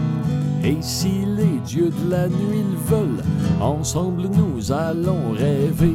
Et 0.64 0.76
si 0.80 1.12
les 1.36 1.60
dieux 1.64 1.90
de 1.90 2.10
la 2.10 2.26
nuit 2.26 2.64
le 2.68 2.96
veulent, 2.96 3.22
ensemble 3.60 4.22
nous 4.22 4.72
allons 4.72 5.30
rêver. 5.32 5.94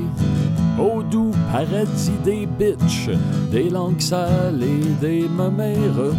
Au 0.80 1.04
doux 1.04 1.32
paradis 1.52 2.12
des 2.24 2.46
bitches, 2.46 3.10
des 3.52 3.70
langues 3.70 4.00
sales 4.00 4.64
et 4.64 5.06
des 5.06 5.28
mamères. 5.28 6.14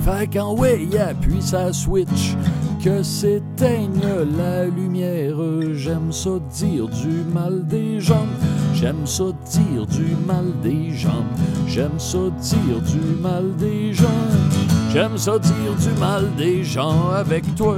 Fait 0.00 0.26
qu'en 0.26 0.54
way, 0.56 0.88
appuie 0.98 1.42
sa 1.42 1.70
switch 1.70 2.34
que 2.82 3.02
s'éteigne 3.02 4.00
la 4.36 4.66
lumière. 4.66 5.36
J'aime 5.74 6.12
ça 6.12 6.30
dire 6.50 6.88
du 6.88 7.24
mal 7.32 7.66
des 7.66 8.00
gens. 8.00 8.26
J'aime 8.74 9.06
ça 9.06 9.24
du 9.54 10.16
mal 10.26 10.52
des 10.62 10.92
gens. 10.92 11.24
J'aime 11.66 11.98
ça 11.98 12.18
du 12.18 13.20
mal 13.20 13.56
des 13.56 13.92
gens. 13.92 14.06
J'aime 14.92 15.18
ça 15.18 15.38
du 15.38 15.90
mal 15.98 16.24
des 16.36 16.64
gens 16.64 17.10
avec 17.10 17.54
toi. 17.56 17.76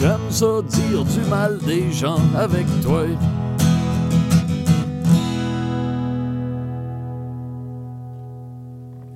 J'aime 0.00 0.30
ça 0.30 0.46
du 0.62 1.20
mal 1.28 1.58
des 1.66 1.92
gens 1.92 2.20
avec 2.36 2.66
toi. 2.82 3.04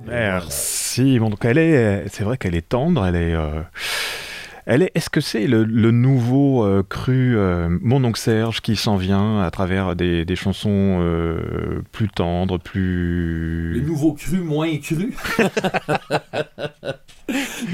Merci. 0.05 0.64
Bon, 1.01 1.29
donc 1.29 1.43
elle 1.45 1.57
est, 1.57 2.05
c'est 2.09 2.23
vrai 2.23 2.37
qu'elle 2.37 2.55
est 2.55 2.69
tendre, 2.69 3.05
elle 3.05 3.15
est. 3.15 3.33
Euh, 3.33 3.61
elle 4.65 4.81
est, 4.81 4.91
est-ce 4.95 5.11
que 5.11 5.21
c'est 5.21 5.45
le, 5.45 5.63
nouveau 5.91 6.65
euh, 6.65 6.81
cru 6.81 7.37
euh, 7.37 7.69
Mon 7.81 8.03
oncle 8.03 8.19
Serge 8.19 8.61
qui 8.61 8.75
s'en 8.75 8.97
vient 8.97 9.39
à 9.41 9.51
travers 9.51 9.95
des, 9.95 10.25
chansons 10.35 11.05
plus 11.91 12.09
tendres, 12.09 12.57
plus... 12.57 13.73
Le 13.75 13.81
nouveau 13.81 14.13
cru 14.13 14.39
moins 14.39 14.75
cru 14.77 15.15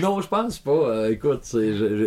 Non, 0.02 0.20
je 0.20 0.28
pense 0.28 0.60
pas. 0.60 1.10
écoute, 1.10 1.44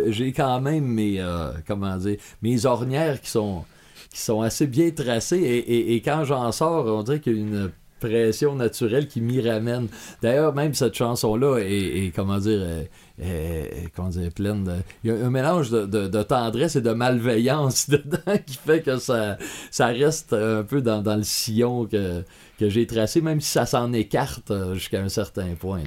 j'ai 0.07 0.33
quand 0.33 0.61
même 0.61 0.85
mes, 0.85 1.19
comment 1.67 1.97
dire, 1.97 2.17
mes 2.43 2.67
ornières 2.67 3.19
qui 3.21 3.31
sont, 3.31 3.65
qui 4.11 4.19
sont 4.19 4.43
assez 4.43 4.67
bien 4.67 4.91
tracées 4.91 5.37
et, 5.37 5.95
et 5.95 6.01
quand 6.01 6.25
j'en 6.25 6.51
sors, 6.51 6.85
on 6.85 7.01
dirait 7.01 7.21
qu'il 7.21 7.71
pression 7.99 8.55
naturelle 8.55 9.07
qui 9.07 9.21
m'y 9.21 9.41
ramène. 9.41 9.87
D'ailleurs, 10.21 10.53
même 10.53 10.73
cette 10.73 10.95
chanson-là 10.95 11.59
est, 11.59 12.13
comment 12.15 12.37
dire, 12.37 12.61
comment 13.95 14.09
dire, 14.09 14.31
pleine 14.31 14.63
de... 14.63 14.73
Il 15.03 15.11
y 15.11 15.13
a 15.13 15.25
un 15.25 15.29
mélange 15.29 15.69
de, 15.71 16.23
tendresse 16.23 16.75
et 16.75 16.81
de 16.81 16.91
malveillance 16.91 17.89
dedans 17.89 18.37
qui 18.45 18.57
fait 18.57 18.81
que 18.81 18.97
ça, 18.97 19.37
reste 19.79 20.33
un 20.33 20.63
peu 20.63 20.81
dans, 20.81 21.03
le 21.15 21.23
sillon 21.23 21.85
que, 21.85 22.23
que 22.59 22.69
j'ai 22.69 22.87
tracé, 22.87 23.21
même 23.21 23.41
si 23.41 23.51
ça 23.51 23.65
s'en 23.65 23.91
écarte 23.93 24.51
euh, 24.51 24.73
jusqu'à 24.75 25.01
un 25.01 25.09
certain 25.09 25.55
point. 25.59 25.81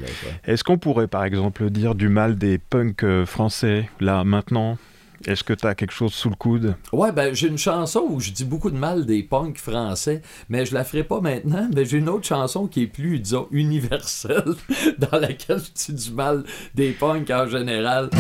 Est-ce 0.45 0.65
qu'on 0.65 0.79
pourrait, 0.79 1.09
par 1.09 1.25
exemple, 1.25 1.71
dire 1.71 1.95
du 1.95 2.09
mal 2.09 2.37
des 2.37 2.59
punks 2.59 3.05
euh, 3.05 3.27
français, 3.27 3.89
là, 4.01 4.25
maintenant? 4.25 4.79
Est-ce 5.27 5.45
que 5.45 5.53
tu 5.53 5.67
as 5.67 5.75
quelque 5.75 5.93
chose 5.93 6.13
sous 6.13 6.31
le 6.31 6.35
coude? 6.37 6.75
Ouais, 6.93 7.13
ben 7.13 7.35
j'ai 7.35 7.49
une 7.49 7.59
chanson 7.59 8.07
où 8.09 8.21
je 8.21 8.31
dis 8.31 8.45
beaucoup 8.45 8.71
de 8.71 8.77
mal 8.77 9.07
des 9.07 9.23
punks 9.23 9.59
français, 9.59 10.23
mais 10.49 10.65
je 10.65 10.75
la 10.75 10.85
ferai 10.85 11.05
pas 11.05 11.21
maintenant. 11.21 11.69
Mais 11.75 11.85
j'ai 11.85 11.99
une 11.99 12.09
autre 12.09 12.27
chanson 12.27 12.67
qui 12.67 12.83
est 12.83 12.87
plus, 12.87 13.19
disons, 13.19 13.49
universelle, 13.51 14.55
dans 14.99 15.19
laquelle 15.19 15.61
je 15.61 15.93
dis 15.93 16.09
du 16.09 16.15
mal 16.15 16.45
des 16.75 16.93
punks 16.93 17.31
en 17.31 17.47
général. 17.49 18.11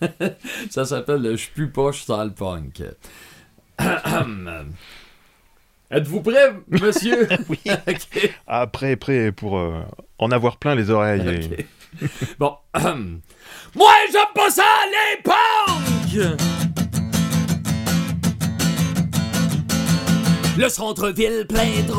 Ça 0.70 0.84
s'appelle 0.84 1.22
Je 1.30 1.36
suis 1.36 1.50
plus 1.52 1.70
poche 1.70 2.04
sans 2.04 2.24
le 2.24 2.30
punk. 2.32 2.82
Êtes-vous 5.90 6.20
prêt, 6.22 6.54
monsieur? 6.68 7.28
oui. 7.48 7.58
Après, 7.66 8.32
ah, 8.46 8.66
prêt 8.96 9.32
pour 9.32 9.58
euh, 9.58 9.82
en 10.18 10.30
avoir 10.30 10.56
plein 10.56 10.74
les 10.74 10.90
oreilles. 10.90 11.66
bon. 12.38 12.56
Moi, 12.74 13.92
j'aime 14.12 14.32
pas 14.34 14.50
ça, 14.50 14.64
les 14.86 15.22
punks! 15.22 15.95
Le 20.58 20.68
centre-ville 20.70 21.46
plein 21.46 21.82
de 21.86 21.92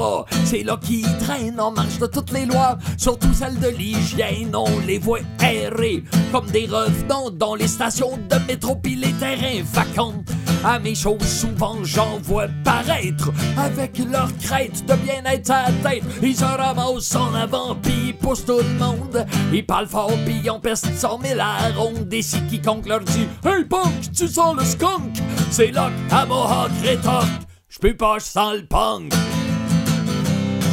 c'est 0.44 0.64
là 0.64 0.80
qui 0.82 1.04
traîne 1.20 1.60
en 1.60 1.70
marche 1.70 2.00
de 2.00 2.08
toutes 2.08 2.32
les 2.32 2.48
lois, 2.48 2.80
surtout 2.98 3.32
celles 3.32 3.60
de 3.60 3.68
l'hygiène. 3.68 4.56
On 4.56 4.80
les 4.88 4.98
voit 4.98 5.20
errer 5.44 6.04
comme 6.32 6.48
des 6.48 6.66
revenants 6.66 7.30
dans 7.30 7.54
les 7.54 7.68
stations 7.68 8.18
de 8.18 8.48
métro 8.48 8.76
pis 8.76 8.96
les 8.96 9.14
terrains 9.14 9.62
vacants. 9.72 10.24
À 10.64 10.80
mes 10.80 10.96
choses, 10.96 11.22
souvent 11.22 11.78
j'en 11.84 12.20
vois 12.20 12.48
paraître 12.64 13.32
avec 13.58 14.00
leur 14.12 14.30
crête 14.38 14.86
de 14.86 14.96
bien-être 14.96 15.52
à 15.52 15.66
tête. 15.84 16.04
Ils 16.22 16.36
se 16.36 16.44
ramassent 16.44 17.16
en 17.16 17.34
avant 17.34 17.76
pis 17.76 18.08
ils 18.08 18.16
poussent 18.16 18.46
tout 18.46 18.58
le 18.60 18.80
monde. 18.80 19.26
Ils 19.54 19.66
parlent 19.66 19.88
fort 19.88 20.12
pis 20.26 20.36
ils 20.44 20.50
ont 20.50 20.60
peste 20.60 20.88
cent 20.96 21.20
mille 21.20 21.40
à 21.40 21.70
ronde. 21.76 22.12
Et 22.12 22.22
si 22.22 22.42
quiconque 22.44 22.88
leur 22.88 23.02
dit 23.02 23.28
Hey 23.46 23.66
punk, 23.66 24.12
tu 24.16 24.28
sens 24.28 24.56
le 24.58 24.64
skunk? 24.64 25.18
C'est 25.52 25.72
là 25.72 25.90
à 26.12 26.26
Mohawk 26.26 26.72
rétorque. 26.84 27.28
J'peux 27.70 27.96
pas, 27.96 28.18
j'sens 28.20 28.56
le 28.56 28.66
punk. 28.66 29.14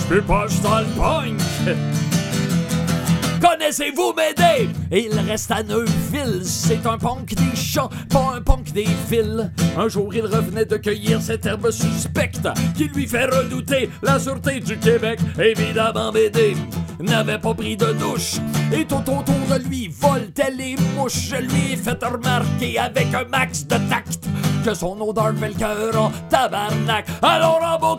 J'peux 0.05 0.23
pas, 0.23 0.47
j'sens 0.49 0.81
le 0.81 1.01
punk. 1.01 1.41
Connaissez-vous 3.45 4.15
m'aider? 4.15 4.71
Il 4.91 5.19
reste 5.29 5.51
à 5.51 5.63
Neuville. 5.63 6.43
C'est 6.45 6.87
un 6.87 6.97
punk 6.97 7.35
des 7.35 7.55
champs, 7.55 7.91
pas 8.09 8.37
un 8.37 8.41
punk 8.41 8.73
des 8.73 8.89
villes. 9.11 9.53
Un 9.77 9.89
jour, 9.89 10.15
il 10.15 10.25
revenait 10.25 10.65
de 10.65 10.79
cueillir 10.79 11.21
cette 11.21 11.45
herbe 11.45 11.71
suspecte 11.71 12.49
qui 12.75 12.85
lui 12.85 13.07
fait 13.07 13.27
redouter 13.27 13.91
la 14.03 14.19
sûreté 14.19 14.61
du 14.61 14.79
Québec. 14.79 15.21
Évidemment, 15.39 16.11
m'aider 16.11 16.57
n'avait 17.01 17.39
pas 17.39 17.53
pris 17.53 17.77
de 17.77 17.93
douche. 17.93 18.37
Et 18.73 18.87
tout 18.87 18.97
autour 18.97 19.47
de 19.51 19.69
lui 19.69 19.89
voltaient 19.89 20.51
les 20.51 20.77
mouches. 20.97 21.29
Je 21.29 21.37
lui 21.37 21.73
ai 21.73 21.77
fait 21.77 22.03
remarquer 22.03 22.79
avec 22.79 23.13
un 23.13 23.25
max 23.25 23.67
de 23.67 23.77
tact 23.91 24.25
que 24.65 24.73
son 24.73 24.99
odeur 25.03 25.35
fait 25.39 25.49
le 25.49 25.55
cœur 25.55 26.01
en 26.01 26.11
tabarnak. 26.31 27.07
Alors 27.21 27.61
en 27.63 27.79
beau 27.79 27.99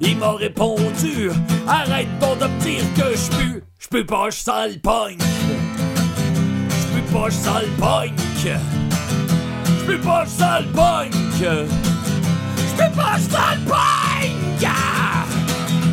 il 0.00 0.16
m'a 0.16 0.32
répondu 0.32 1.30
Arrête 1.68 2.08
donc 2.18 2.40
de 2.40 2.46
me 2.46 2.60
dire 2.60 2.82
que 2.96 3.16
je 3.16 3.36
pue. 3.36 3.67
Je 3.78 3.86
peux 3.86 4.04
pas, 4.04 4.28
je 4.30 4.36
sens 4.36 4.68
le 4.72 4.78
punk. 4.80 5.20
Je 5.20 6.98
peux 6.98 7.12
pas, 7.12 7.28
je 7.30 7.34
sens 7.34 7.62
le 7.62 7.80
punk. 7.80 8.12
Je 8.44 9.84
peux 9.86 10.00
pas, 10.00 10.24
je 10.24 10.30
sens 10.30 10.62
le 10.62 10.72
punk. 10.72 11.12
Je 11.40 12.72
peux 12.76 12.96
pas, 12.96 13.16
je 13.16 13.22
sens 13.22 13.56
le 13.56 13.70
punk. 13.70 13.78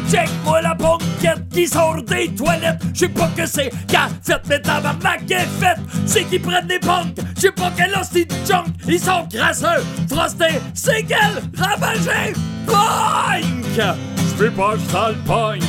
Check-moi 0.10 0.62
la 0.62 0.74
banquette 0.74 1.48
qui 1.52 1.68
sort 1.68 2.02
des 2.02 2.30
toilettes. 2.30 2.82
Je 2.94 3.02
sais 3.02 3.10
pas 3.10 3.30
que 3.38 3.46
c'est 3.46 3.70
qu'a 3.88 4.10
fait, 4.24 4.42
mais 4.50 4.62
tabarnak 4.62 5.30
est 5.30 5.46
faite. 5.60 5.80
C'est 6.08 6.24
qu'ils 6.24 6.42
prennent 6.42 6.68
des 6.68 6.80
punks. 6.80 7.18
Je 7.36 7.42
sais 7.42 7.52
pas 7.52 7.72
quel 7.78 7.94
hostie 7.94 8.26
de 8.26 8.34
junk. 8.48 8.66
Ils 8.88 9.00
sont 9.00 9.28
crasseux, 9.32 9.84
frostés, 10.10 10.60
séquelles, 10.74 11.44
ravagés. 11.56 12.34
Punk! 12.66 13.64
Je 13.78 14.34
peux 14.36 14.52
pas, 14.52 14.74
je 14.76 14.92
sens 14.92 15.10
le 15.10 15.28
punk. 15.28 15.64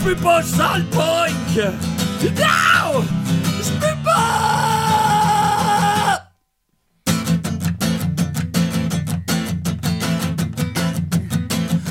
Je 0.00 0.04
peux 0.08 0.16
pas, 0.16 0.40
je 0.40 0.46
sens 0.46 0.78
le 0.78 0.84
punk. 0.84 1.58
Non! 1.58 3.04
Je 3.62 3.70
peux 3.72 4.02
pas! 4.02 4.80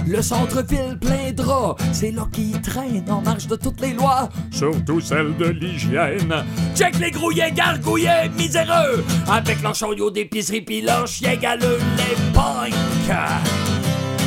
Le 0.08 0.22
centre-ville 0.24 0.98
plein 1.00 1.30
de 1.30 1.36
draps, 1.36 1.84
c'est 1.92 2.10
là 2.10 2.28
qu'il 2.34 2.60
traîne 2.62 3.04
en 3.12 3.22
marge 3.22 3.46
de 3.46 3.56
toutes 3.56 3.80
les 3.80 3.94
lois, 3.94 4.30
surtout 4.52 5.00
celle 5.00 5.38
de 5.38 5.46
l'hygiène. 5.46 6.34
Check 6.76 6.98
les 6.98 7.12
grouillés, 7.12 7.52
gargouillés, 7.52 8.28
miséreux, 8.36 9.06
avec 9.32 9.62
leur 9.62 9.76
chariot 9.76 10.10
d'épicerie 10.10 10.62
pis 10.62 10.82
leur 10.82 11.06
chien 11.06 11.36
galeux, 11.36 11.78
les 11.96 12.16
punks. 12.34 12.74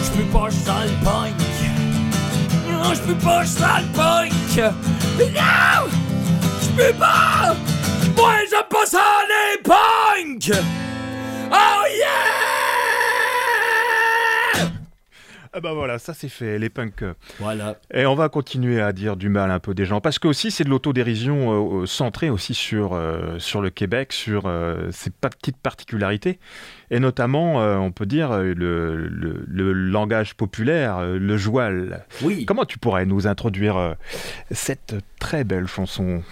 J'peux 0.04 0.22
pas, 0.32 0.48
j'sens 0.50 0.84
le 0.84 1.04
punk. 1.04 1.51
Non, 2.82 2.94
j'peux 2.94 3.14
pas, 3.14 3.44
j'sens 3.44 3.80
le 3.80 3.86
punk. 3.94 4.32
Non! 5.18 5.88
J'peux 6.62 6.92
pas! 6.98 7.54
Moi, 8.16 8.32
j'aime 8.50 8.68
pas 8.68 8.86
ça, 8.86 8.98
les 9.28 9.62
punks! 9.62 10.50
Oh 11.52 11.84
yeah! 11.96 12.08
Ah 15.54 15.60
bah 15.60 15.74
voilà, 15.74 15.98
ça 15.98 16.14
c'est 16.14 16.30
fait, 16.30 16.58
les 16.58 16.70
punks. 16.70 17.04
Voilà. 17.38 17.76
Et 17.92 18.06
on 18.06 18.14
va 18.14 18.30
continuer 18.30 18.80
à 18.80 18.92
dire 18.92 19.16
du 19.16 19.28
mal 19.28 19.50
un 19.50 19.58
peu 19.58 19.74
des 19.74 19.84
gens, 19.84 20.00
parce 20.00 20.18
que 20.18 20.26
aussi 20.26 20.50
c'est 20.50 20.64
de 20.64 20.70
l'autodérision 20.70 21.80
euh, 21.82 21.86
centrée 21.86 22.30
aussi 22.30 22.54
sur, 22.54 22.94
euh, 22.94 23.38
sur 23.38 23.60
le 23.60 23.68
Québec, 23.68 24.14
sur 24.14 24.44
euh, 24.46 24.90
ses 24.92 25.10
petites 25.10 25.58
particularités, 25.58 26.38
et 26.90 27.00
notamment, 27.00 27.56
on 27.56 27.90
peut 27.92 28.06
dire, 28.06 28.36
le, 28.38 28.54
le- 28.54 29.44
le 29.46 29.72
langage 29.72 30.34
populaire, 30.34 31.00
le 31.02 31.36
joual. 31.36 32.04
Oui. 32.22 32.44
Comment 32.46 32.64
tu 32.64 32.78
pourrais 32.78 33.06
nous 33.06 33.26
introduire 33.26 33.96
cette 34.50 34.94
très 35.18 35.44
belle 35.44 35.66
chanson? 35.66 36.22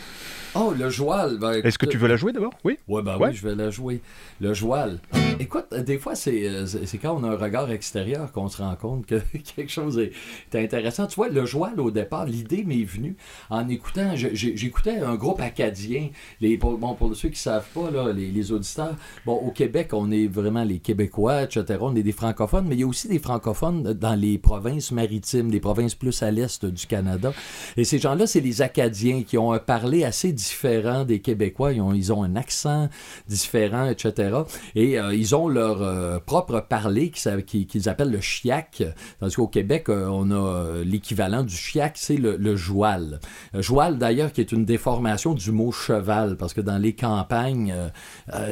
Oh, 0.55 0.73
le 0.77 0.91
joual. 0.91 1.39
ben, 1.39 1.53
Est-ce 1.53 1.79
que 1.79 1.85
écoute- 1.87 1.91
tu 1.91 1.99
veux 1.99 2.09
la 2.09 2.17
jouer 2.17 2.33
d'abord? 2.33 2.53
Oui? 2.65 2.79
Ouais, 2.89 3.03
ben 3.03 3.17
Ouais. 3.19 3.29
oui, 3.29 3.35
je 3.35 3.47
vais 3.47 3.55
la 3.55 3.71
jouer. 3.71 4.01
Le 4.41 4.53
joual. 4.55 4.99
Écoute, 5.39 5.67
euh, 5.73 5.83
des 5.83 5.99
fois, 5.99 6.15
c'est 6.15 6.49
euh, 6.49 6.67
c'est 6.67 6.99
quand 6.99 7.17
on 7.19 7.25
a 7.25 7.29
un 7.29 7.37
regard 7.37 7.71
extérieur 7.71 8.33
qu'on 8.33 8.49
se 8.49 8.61
rend 8.61 8.75
compte 8.75 9.07
que 9.07 9.21
quelque 9.57 9.71
chose 9.71 9.99
est, 9.99 10.13
est 10.53 10.63
intéressant. 10.65 11.07
Tu 11.07 11.15
vois, 11.17 11.29
le 11.29 11.47
joual, 11.47 11.79
au 11.81 11.91
départ, 11.91 12.27
l'idée 12.27 12.65
m'est 12.65 12.85
venue 12.85 13.17
en 13.49 13.69
écoutant. 13.69 14.13
J'écoutais 14.15 14.99
un 14.99 15.15
groupe 15.15 15.41
acadien. 15.41 16.09
Les, 16.41 16.57
bon, 16.57 16.77
pour 16.95 17.15
ceux 17.15 17.29
qui 17.29 17.35
ne 17.35 17.39
savent 17.39 17.69
pas, 17.75 17.91
là, 17.91 18.13
les, 18.13 18.31
les 18.31 18.53
auditeurs, 18.53 18.97
bon, 19.25 19.35
au 19.35 19.51
Québec, 19.51 19.91
on 19.93 20.11
est 20.11 20.27
vraiment 20.27 20.65
les 20.65 20.79
Québécois, 20.79 21.43
etc. 21.45 21.79
On 21.81 21.95
est 21.95 22.03
des 22.03 22.13
francophones, 22.13 22.67
mais 22.69 22.75
il 22.75 22.81
y 22.81 22.85
a 22.85 22.87
aussi 22.87 23.09
des 23.09 23.19
francophones 23.19 23.93
dans 23.95 24.15
les 24.15 24.37
provinces 24.39 24.91
maritimes, 24.93 25.51
les 25.51 25.61
provinces 25.61 25.95
plus 25.95 26.23
à 26.23 26.31
l'est 26.31 26.65
du 26.67 26.87
Canada. 26.87 27.33
Et 27.77 27.85
ces 27.85 27.99
gens-là, 27.99 28.27
c'est 28.27 28.41
les 28.41 28.63
Acadiens 28.63 29.23
qui 29.23 29.39
ont 29.39 29.53
un 29.53 29.59
parler 29.59 30.05
assez 30.05 30.33
différent 30.41 31.05
des 31.05 31.21
Québécois. 31.21 31.73
Ils 31.73 31.81
ont, 31.81 31.93
ils 31.93 32.13
ont 32.13 32.23
un 32.23 32.37
accent 32.37 32.89
différent, 33.29 33.87
etc. 33.87 34.39
Et 34.75 34.99
euh, 34.99 35.15
ils 35.15 35.35
ont 35.35 35.49
leur 35.49 35.83
euh, 35.83 36.19
propre 36.19 36.61
parler 36.61 37.11
qu'ils 37.11 37.89
appellent 37.89 38.11
le 38.11 38.21
chiac. 38.21 38.83
Tandis 39.19 39.37
qu'au 39.37 39.49
Québec, 39.49 39.89
euh, 39.89 40.07
on 40.09 40.31
a 40.31 40.83
l'équivalent 40.85 41.43
du 41.43 41.55
chiac, 41.55 41.95
c'est 41.97 42.17
le, 42.17 42.37
le 42.37 42.57
joual. 42.57 43.21
Joual, 43.55 43.99
d'ailleurs, 43.99 44.33
qui 44.33 44.41
est 44.41 44.53
une 44.53 44.65
déformation 44.65 45.35
du 45.35 45.53
mot 45.53 45.73
cheval, 45.73 46.37
parce 46.37 46.55
que 46.55 46.61
dans 46.61 46.79
les 46.79 46.95
campagnes, 46.95 47.75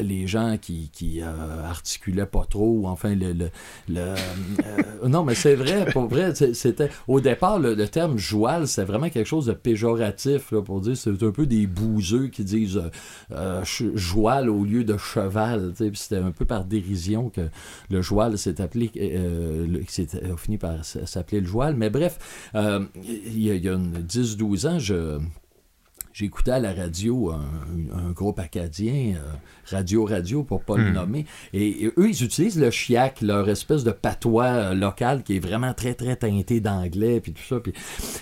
les 0.02 0.26
gens 0.26 0.56
qui, 0.60 0.90
qui 0.92 1.22
articulaient 1.22 2.26
pas 2.26 2.44
trop, 2.48 2.86
enfin, 2.86 3.14
le... 3.14 3.50
le- 3.88 4.14
non, 5.06 5.24
mais 5.24 5.34
c'est 5.34 5.54
vrai, 5.54 5.86
pour 5.92 6.06
vrai, 6.06 6.34
c'était... 6.34 6.90
Au 7.06 7.20
départ, 7.20 7.58
le, 7.58 7.88
terme 7.88 8.18
joual, 8.18 8.68
c'est 8.68 8.84
vraiment 8.84 9.08
quelque 9.08 9.26
chose 9.26 9.46
de 9.46 9.52
péjoratif, 9.52 10.52
pour 10.64 10.80
dire, 10.80 10.96
c'est 10.96 11.22
un 11.22 11.30
peu 11.30 11.46
des 11.46 11.66
bouseux 11.78 12.28
qui 12.28 12.44
disent 12.44 12.76
euh, 12.78 12.90
euh, 13.32 13.64
joual 13.94 14.48
au 14.50 14.64
lieu 14.64 14.84
de 14.84 14.96
cheval, 14.96 15.72
c'était 15.94 16.16
un 16.16 16.30
peu 16.32 16.44
par 16.44 16.64
dérision 16.64 17.30
que 17.30 17.48
le 17.90 18.02
joual 18.02 18.36
s'est 18.38 18.60
appelé, 18.60 18.90
euh, 18.96 19.66
le- 19.66 20.32
a 20.32 20.36
fini 20.36 20.58
par 20.58 20.84
s'appeler 20.84 21.40
le 21.40 21.46
joual, 21.46 21.74
mais 21.76 21.90
bref, 21.90 22.18
euh, 22.54 22.84
il 23.04 23.42
y 23.42 23.50
a, 23.50 23.54
il 23.54 23.64
y 23.64 23.68
a 23.68 23.72
une 23.74 24.02
10-12 24.02 24.66
ans, 24.66 24.78
je... 24.78 25.18
J'écoutais 26.18 26.50
à 26.50 26.58
la 26.58 26.72
radio 26.72 27.30
un, 27.30 27.38
un 27.96 28.10
groupe 28.10 28.40
acadien, 28.40 29.14
euh, 29.14 29.20
Radio 29.70 30.04
Radio 30.04 30.42
pour 30.42 30.64
pas 30.64 30.76
le 30.76 30.90
nommer, 30.90 31.26
et, 31.52 31.84
et 31.84 31.92
eux 31.96 32.08
ils 32.08 32.24
utilisent 32.24 32.58
le 32.58 32.72
chiac, 32.72 33.20
leur 33.20 33.48
espèce 33.48 33.84
de 33.84 33.92
patois 33.92 34.46
euh, 34.46 34.74
local 34.74 35.22
qui 35.22 35.36
est 35.36 35.38
vraiment 35.38 35.72
très 35.74 35.94
très 35.94 36.16
teinté 36.16 36.58
d'anglais 36.58 37.20
puis 37.20 37.32
tout 37.34 37.42
ça, 37.44 37.60
puis, 37.60 37.72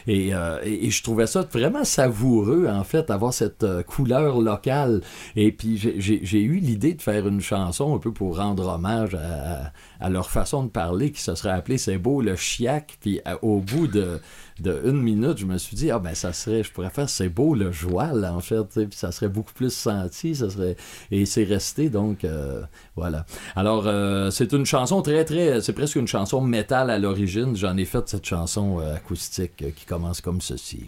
et, 0.07 0.35
euh, 0.35 0.59
et- 0.63 0.87
et 0.87 0.91
je 0.91 1.03
trouvais 1.03 1.27
ça 1.27 1.41
vraiment 1.51 1.85
savoureux 1.85 2.67
en 2.69 2.85
fait, 2.85 3.11
avoir 3.11 3.33
cette 3.33 3.65
couleur 3.87 4.43
locale. 4.43 5.01
Et 5.35 5.51
puis 5.51 5.79
j'ai- 5.79 6.43
eu 6.43 6.57
l'idée 6.59 6.93
de 6.93 7.01
faire 7.01 7.27
une 7.27 7.41
chanson 7.41 7.95
un 7.95 7.99
peu 7.99 8.13
pour 8.13 8.37
rendre 8.37 8.67
hommage 8.69 9.15
à, 9.15 9.69
à- 9.69 9.73
à 10.01 10.11
leur 10.11 10.29
façon 10.31 10.65
de 10.65 10.69
parler 10.69 11.13
qui 11.13 11.23
se 11.23 11.35
serait 11.35 11.51
appelée 11.51 11.79
C'est 11.79 11.97
beau 11.97 12.21
le 12.21 12.37
chiac. 12.37 12.99
Puis 13.01 13.21
à- 13.25 13.43
au 13.43 13.61
bout 13.61 13.87
de 13.87 14.21
de 14.61 14.81
une 14.85 15.03
minute, 15.03 15.39
je 15.39 15.47
me 15.47 15.59
suis 15.59 15.77
dit, 15.77 15.91
ah 15.91 15.99
ben 15.99 16.15
ça 16.15 16.33
serait, 16.33 16.63
je 16.63 16.73
pourrais 16.73 16.91
faire 16.91 17.09
c'est 17.09 17.29
beau 17.29 17.55
le 17.55 17.73
joual 17.73 18.25
en 18.25 18.41
fait, 18.41 18.65
puis 18.65 18.99
ça 18.99 19.13
serait 19.13 19.29
beaucoup 19.29 19.53
plus 19.53 19.73
senti, 19.73 20.35
ça 20.35 20.51
serait, 20.51 20.77
et 21.11 21.27
c'est 21.27 21.45
resté 21.45 21.91
donc, 21.91 22.25
euh, 22.25 22.63
voilà. 22.97 23.27
Alors 23.55 23.85
euh, 23.87 24.31
c'est 24.31 24.53
une 24.53 24.67
chanson 24.67 25.03
très 25.03 25.25
très, 25.25 25.61
c'est 25.61 25.73
presque 25.73 25.97
une 25.97 26.09
chanson 26.09 26.41
métal 26.41 26.91
à 26.91 26.99
l'origine, 26.99 27.57
j'en 27.57 27.77
ai 27.77 27.85
fait 27.85 28.09
cette 28.09 28.27
chanson 28.27 28.81
euh, 28.81 28.97
acoustique 28.97 29.75
qui 29.75 29.85
commence 29.85 30.21
comme 30.21 30.41
ceci. 30.41 30.87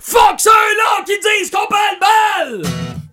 Fuck 0.00 0.38
ceux-là 0.38 1.04
qui 1.04 1.12
disent 1.12 1.50
qu'on 1.50 1.66
parle 1.68 2.62
mal! 2.62 3.05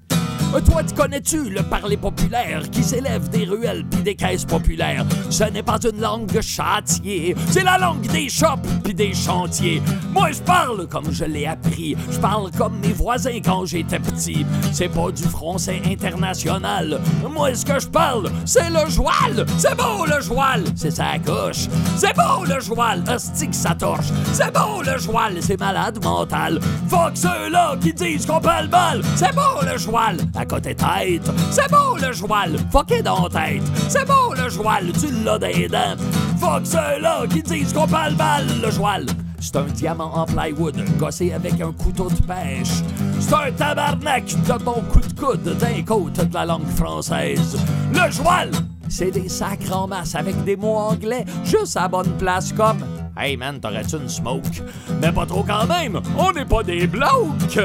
Euh, 0.54 0.62
Toi, 0.62 0.84
tu 0.84 0.94
connais-tu 0.94 1.50
le 1.50 1.63
parler 1.63 1.98
populaire 1.98 2.62
qui 2.72 2.84
s'élève 2.84 3.28
des 3.30 3.46
ruelles 3.46 3.86
puis 3.89 4.02
des 4.04 4.16
caisses 4.16 4.46
populaires? 4.46 5.06
Ce 5.30 5.44
n'est 5.46 5.63
pas 5.63 5.80
une 5.84 6.00
langue 6.00 6.39
châtier, 6.42 7.36
c'est 7.50 7.63
la 7.63 7.78
langue 7.78 8.06
des 8.08 8.30
shops 8.30 8.68
puis 8.84 8.94
des 8.94 9.13
chantiers. 9.13 9.82
Moi, 10.12 10.32
je 10.32 10.42
parle 10.42 10.88
comme 10.88 11.12
je 11.12 11.26
l'ai 11.26 11.48
appris, 11.48 11.96
je 12.12 12.20
parle 12.20 12.52
comme 12.52 12.78
mes 12.80 12.94
voisins 12.94 13.39
quand 13.44 13.66
j'étais 13.66 14.00
petit. 14.00 14.46
C'est 14.72 14.89
pas 14.89 15.12
du 15.12 15.24
français 15.24 15.82
international. 15.86 17.00
Moi, 17.34 17.56
ce 17.56 17.66
que 17.66 17.80
je 17.80 17.88
parle, 17.88 18.30
c'est 18.46 18.70
le 18.70 18.89
joual. 18.89 19.46
C'est 19.58 19.76
beau 19.76 20.06
le 20.06 20.22
joual, 20.22 20.63
c'est 20.76 20.92
sa 20.92 21.18
coche. 21.20 21.68
C'est 21.98 22.16
beau 22.16 22.46
le 22.46 22.60
joual, 22.60 23.04
que 23.04 23.56
ça 23.56 23.76
torche. 23.76 24.08
C'est 24.32 24.54
beau 24.54 24.82
le 24.84 24.98
joual, 25.00 25.38
c'est 25.42 25.60
malade 25.60 26.04
mental. 26.04 26.60
Fuck 26.89 27.16
ceux-là 27.16 27.76
qui 27.82 27.94
disent 27.94 28.26
qu'on 28.26 28.39
parle 28.39 28.68
mal. 28.70 29.02
C'est 29.16 29.34
beau 29.34 29.66
le 29.66 29.78
joual, 29.78 30.18
côté 30.45 30.75
tête. 30.75 31.29
C'est 31.51 31.69
beau 31.69 31.97
le 32.01 32.12
joual, 32.13 32.58
fucké 32.71 33.01
dans 33.01 33.29
tête. 33.29 33.63
C'est 33.89 34.06
beau 34.06 34.34
le 34.36 34.49
joual, 34.49 34.91
tu 34.93 35.08
l'as 35.23 35.39
des 35.39 35.67
dents. 35.67 35.95
Fuck 36.39 36.65
ceux-là 36.65 37.25
qui 37.29 37.41
disent 37.41 37.73
qu'on 37.73 37.88
parle 37.88 38.15
mal. 38.15 38.45
Le 38.63 38.71
joual, 38.71 39.06
c'est 39.39 39.56
un 39.56 39.63
diamant 39.63 40.15
en 40.15 40.25
plywood, 40.25 40.75
gossé 40.97 41.34
avec 41.34 41.60
un 41.62 41.71
couteau 41.71 42.10
de 42.10 42.21
pêche. 42.21 42.82
C'est 43.19 43.34
un 43.34 43.51
tabarnak 43.51 44.25
de 44.25 44.63
bon 44.63 44.82
coup 44.91 44.99
de 44.99 45.19
coude 45.19 45.58
d'un 45.58 45.82
côte 45.84 46.13
de 46.27 46.34
la 46.34 46.45
langue 46.45 46.69
française. 46.75 47.58
Le 47.93 48.12
joual, 48.12 48.51
c'est 48.89 49.12
des 49.12 49.29
sacres 49.29 49.75
en 49.75 49.88
masse 49.88 50.15
avec 50.15 50.43
des 50.43 50.56
mots 50.56 50.77
anglais 50.77 51.25
juste 51.43 51.77
à 51.77 51.88
bonne 51.88 52.15
place 52.17 52.53
comme 52.53 52.84
Hey 53.15 53.38
man, 53.38 53.60
t'aurais-tu 53.60 53.97
une 53.97 54.10
smoke? 54.10 54.63
Mais 55.01 55.12
pas 55.12 55.25
trop 55.25 55.43
quand 55.43 55.67
même, 55.67 56.01
on 56.17 56.32
n'est 56.32 56.45
pas 56.45 56.63
des 56.63 56.88
blocs! 56.88 57.60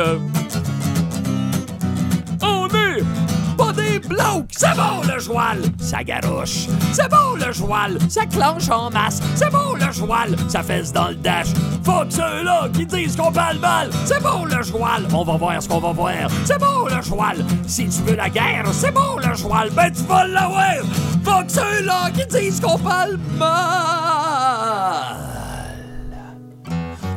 C'est 4.50 4.76
bon 4.76 5.02
le 5.12 5.18
joual, 5.18 5.58
ça 5.78 6.04
garouche! 6.04 6.66
C'est 6.92 7.08
bon 7.08 7.34
le 7.34 7.52
joual, 7.52 7.98
ça 8.08 8.26
clenche 8.26 8.68
en 8.70 8.90
masse! 8.90 9.20
C'est 9.34 9.50
bon 9.50 9.74
le 9.74 9.92
joual, 9.92 10.36
ça 10.48 10.62
fesse 10.62 10.92
dans 10.92 11.08
le 11.08 11.14
dash! 11.16 11.48
Faut 11.84 12.04
ceux-là 12.08 12.68
qui 12.72 12.86
disent 12.86 13.16
qu'on 13.16 13.32
parle 13.32 13.58
mal! 13.58 13.90
C'est 14.04 14.22
bon 14.22 14.44
le 14.44 14.62
joual, 14.62 15.06
on 15.12 15.24
va 15.24 15.36
voir 15.36 15.62
ce 15.62 15.68
qu'on 15.68 15.80
va 15.80 15.92
voir! 15.92 16.28
C'est 16.44 16.58
bon 16.58 16.86
le 16.86 17.02
joual, 17.02 17.44
si 17.66 17.88
tu 17.88 18.02
veux 18.02 18.16
la 18.16 18.28
guerre, 18.28 18.66
c'est 18.72 18.92
bon 18.92 19.16
le 19.18 19.34
joual, 19.34 19.70
ben 19.70 19.90
tu 19.90 20.02
vas 20.04 20.26
l'avoir! 20.26 20.84
Faut 21.24 21.48
ceux-là 21.48 22.10
qui 22.10 22.26
disent 22.26 22.60
qu'on 22.60 22.78
parle 22.78 23.18
mal! 23.36 23.48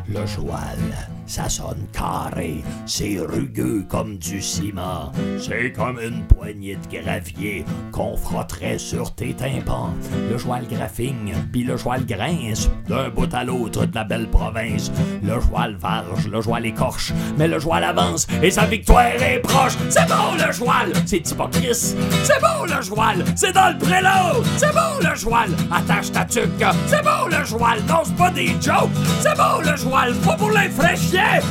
Le 0.08 0.26
joual, 0.26 0.78
ça 1.32 1.48
sonne 1.48 1.88
carré, 1.94 2.62
c'est 2.86 3.18
rugueux 3.20 3.86
comme 3.88 4.18
du 4.18 4.42
ciment. 4.42 5.14
C'est 5.40 5.72
comme 5.72 5.98
une 5.98 6.26
poignée 6.26 6.76
de 6.76 7.02
gravier 7.02 7.64
qu'on 7.94 8.18
frotterait 8.18 8.78
sur 8.78 9.16
tes 9.16 9.34
tympans. 9.34 9.94
Le 10.30 10.38
joual 10.38 10.68
graffigne, 10.68 11.34
puis 11.54 11.64
le 11.64 11.78
joual 11.78 12.06
grince, 12.06 12.70
d'un 12.90 13.08
bout 13.08 13.34
à 13.34 13.46
l'autre 13.46 13.86
de 13.86 13.96
la 13.96 14.04
belle 14.04 14.30
province. 14.30 14.92
Le 15.24 15.40
joual 15.40 15.76
varge, 15.76 16.28
le 16.28 16.42
joual 16.42 16.66
écorche, 16.66 17.14
mais 17.38 17.48
le 17.48 17.60
joual 17.60 17.86
avance 17.86 18.28
et 18.44 18.52
sa 18.52 18.66
victoire 18.66 19.06
est 19.06 19.40
proche. 19.40 19.78
C'est 19.88 20.10
bon 20.10 20.36
le 20.38 20.52
joual, 20.52 20.92
c'est 21.06 21.32
hypocrite. 21.32 21.96
C'est 22.24 22.42
bon 22.42 22.66
le 22.68 22.82
joual, 22.82 23.24
c'est 23.38 23.54
dans 23.54 23.70
le 23.70 23.78
prélat. 23.78 24.34
C'est 24.58 24.74
bon 24.74 25.10
le 25.10 25.16
joual, 25.16 25.50
attache 25.72 26.12
ta 26.12 26.26
tuque. 26.26 26.66
C'est 26.88 27.04
bon 27.04 27.28
le 27.30 27.46
joual, 27.46 27.80
non 27.88 28.02
c'est 28.04 28.18
pas 28.18 28.32
des 28.32 28.50
jokes. 28.60 28.90
C'est 29.22 29.38
bon 29.38 29.62
le 29.64 29.78
joual, 29.78 30.14
pas 30.16 30.36
pour 30.36 30.52
les. 30.52 30.68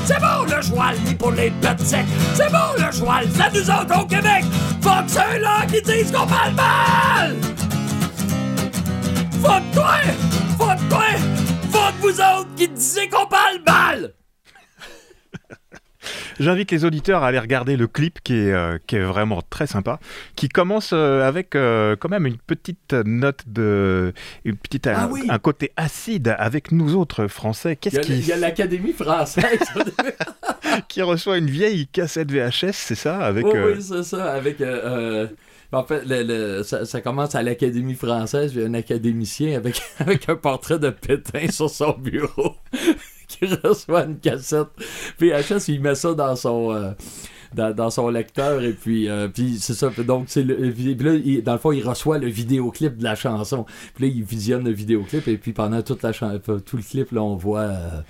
C'est 0.04 0.20
bon 0.20 0.44
le 0.54 0.62
joual, 0.62 0.96
ni 1.06 1.14
pour 1.14 1.32
les 1.32 1.50
bêtes 1.50 1.80
secs. 1.80 2.04
C'est 2.34 2.50
bon 2.50 2.72
le 2.78 2.92
joual, 2.92 3.26
ça 3.36 3.50
nous 3.52 3.70
autres 3.70 4.02
au 4.02 4.06
Québec. 4.06 4.44
Fuck 4.80 5.08
ceux-là 5.08 5.66
qui 5.66 5.82
disent 5.82 6.12
qu'on 6.12 6.26
parle 6.26 6.54
mal. 6.54 7.36
Fuck 9.42 9.62
toi, 9.74 9.96
fuck 10.58 10.88
toi, 10.88 11.04
fuck 11.70 11.94
vous 12.00 12.20
autres 12.20 12.54
qui 12.56 12.68
disiez 12.68 13.08
qu'on 13.08 13.26
parle 13.26 13.60
mal. 13.66 14.12
J'invite 16.40 16.72
les 16.72 16.84
auditeurs 16.84 17.22
à 17.22 17.28
aller 17.28 17.38
regarder 17.38 17.76
le 17.76 17.86
clip 17.86 18.18
qui 18.24 18.32
est, 18.34 18.52
euh, 18.52 18.78
qui 18.86 18.96
est 18.96 19.02
vraiment 19.04 19.42
très 19.50 19.66
sympa, 19.68 20.00
qui 20.36 20.48
commence 20.48 20.90
euh, 20.92 21.22
avec 21.28 21.54
euh, 21.54 21.94
quand 22.00 22.08
même 22.08 22.26
une 22.26 22.38
petite 22.38 22.94
note 23.04 23.42
de, 23.46 24.12
une 24.44 24.56
petite 24.56 24.86
Ah 24.88 25.04
un, 25.04 25.10
oui. 25.10 25.22
un 25.28 25.38
côté 25.38 25.70
acide 25.76 26.34
avec 26.38 26.72
nous 26.72 26.96
autres 26.96 27.26
Français. 27.28 27.70
Il 27.70 27.74
y 27.74 27.76
Qu'est-ce 27.76 27.98
a, 27.98 28.00
qui, 28.02 28.12
il 28.18 28.26
y 28.26 28.32
a 28.32 28.36
l'Académie 28.36 28.92
française. 28.94 29.60
qui 30.88 31.02
reçoit 31.02 31.38
une 31.38 31.50
vieille 31.50 31.86
cassette 31.86 32.30
VHS, 32.32 32.72
c'est 32.72 32.94
ça, 32.94 33.18
avec 33.20 33.44
oui, 33.46 33.52
euh, 33.54 33.74
oui, 33.76 33.82
c'est 33.82 34.02
ça. 34.02 34.32
Avec, 34.32 34.60
euh, 34.60 34.80
euh, 34.84 35.26
en 35.72 35.84
fait, 35.84 36.04
le- 36.04 36.22
le- 36.22 36.62
ça, 36.62 36.84
ça 36.84 37.00
commence 37.00 37.34
à 37.34 37.42
l'Académie 37.42 37.94
française. 37.94 38.52
Il 38.54 38.60
y 38.62 38.64
a 38.64 38.66
un 38.68 38.74
académicien 38.74 39.56
avec, 39.56 39.80
avec 39.98 40.28
un 40.28 40.36
portrait 40.36 40.78
de 40.78 40.90
Pétain 40.90 41.48
sur 41.50 41.70
son 41.70 41.92
bureau 41.98 42.56
qui 43.38 43.46
reçoit 43.46 44.04
une 44.04 44.18
cassette 44.18 44.68
VHS. 45.18 45.68
Il 45.68 45.80
met 45.80 45.94
ça 45.94 46.14
dans 46.14 46.36
son. 46.36 46.72
euh, 46.72 46.92
dans, 47.54 47.74
dans 47.74 47.90
son 47.90 48.08
lecteur 48.10 48.62
et 48.62 48.72
puis, 48.72 49.08
euh, 49.08 49.26
puis 49.26 49.58
c'est 49.58 49.74
ça 49.74 49.90
donc 50.06 50.26
c'est 50.28 50.44
le, 50.44 50.54
là, 50.54 51.40
dans 51.42 51.52
le 51.54 51.58
fond 51.58 51.72
il 51.72 51.82
reçoit 51.86 52.18
le 52.18 52.28
vidéoclip 52.28 52.96
de 52.98 53.02
la 53.02 53.16
chanson 53.16 53.66
puis 53.94 54.06
là 54.06 54.12
il 54.14 54.22
visionne 54.22 54.64
le 54.64 54.70
vidéoclip 54.70 55.26
et 55.26 55.36
puis 55.36 55.52
pendant 55.52 55.82
toute 55.82 56.02
la 56.02 56.12
tout 56.12 56.76
le 56.76 56.82
clip 56.82 57.10
là 57.10 57.22
on 57.22 57.34
voit 57.34 57.60
euh, 57.62 58.00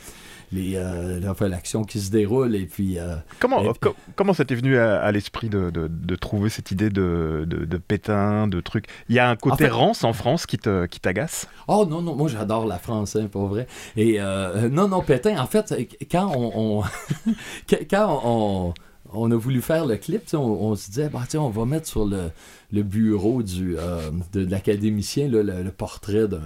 les 0.52 0.74
euh, 0.76 1.20
enfin, 1.30 1.48
l'action 1.48 1.84
qui 1.84 2.00
se 2.00 2.10
déroule 2.10 2.56
et 2.56 2.66
puis 2.66 2.98
euh, 2.98 3.14
Comment, 3.38 3.62
Et- 3.62 3.78
co- 3.80 3.94
comment 4.16 4.32
ça 4.32 4.44
t'est 4.44 4.54
venu 4.56 4.76
à, 4.78 5.00
à 5.00 5.12
l'esprit 5.12 5.48
de, 5.48 5.70
de- 5.70 5.88
de 5.88 6.16
trouver 6.16 6.48
cette 6.50 6.70
idée 6.70 6.90
de, 6.90 7.44
de, 7.46 7.64
de 7.64 7.76
pétain, 7.78 8.46
de 8.48 8.60
trucs? 8.60 8.86
Il 9.08 9.14
y 9.14 9.18
a 9.18 9.28
un 9.30 9.36
côté 9.36 9.52
En 9.52 9.56
fait- 9.56 9.68
rance 9.68 10.04
en 10.04 10.12
France 10.12 10.46
qui 10.46 10.58
te- 10.58 10.86
qui 10.86 10.98
t'agace? 11.00 11.46
Oh 11.68 11.86
non, 11.88 12.02
non, 12.02 12.16
moi 12.16 12.28
j'adore 12.28 12.66
la 12.66 12.78
France, 12.78 13.16
hein, 13.16 13.28
pour 13.30 13.46
vrai. 13.46 13.66
Et 13.96 14.16
euh, 14.20 14.68
non, 14.68 14.88
non, 14.88 15.02
Pétain, 15.02 15.38
en 15.38 15.46
fait, 15.46 15.72
quand 16.10 16.32
on, 16.36 16.80
on- 16.80 16.82
quand 17.90 18.20
on, 18.24 18.74
on 19.12 19.30
a 19.30 19.36
voulu 19.36 19.60
faire 19.62 19.86
le 19.86 19.96
clip, 19.96 20.22
on, 20.34 20.38
on 20.38 20.74
se 20.74 20.86
disait, 20.88 21.08
bah, 21.08 21.22
on 21.34 21.48
va 21.48 21.64
mettre 21.64 21.86
sur 21.86 22.04
le, 22.04 22.30
le 22.72 22.82
bureau 22.82 23.42
du, 23.42 23.76
euh, 23.78 24.10
de, 24.32 24.44
l'académicien 24.46 25.28
le, 25.28 25.42
le 25.42 25.70
portrait 25.70 26.28
d'un, 26.28 26.40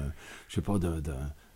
je 0.49 0.57
sais 0.57 0.61
pas, 0.61 0.79
d'un- 0.79 1.01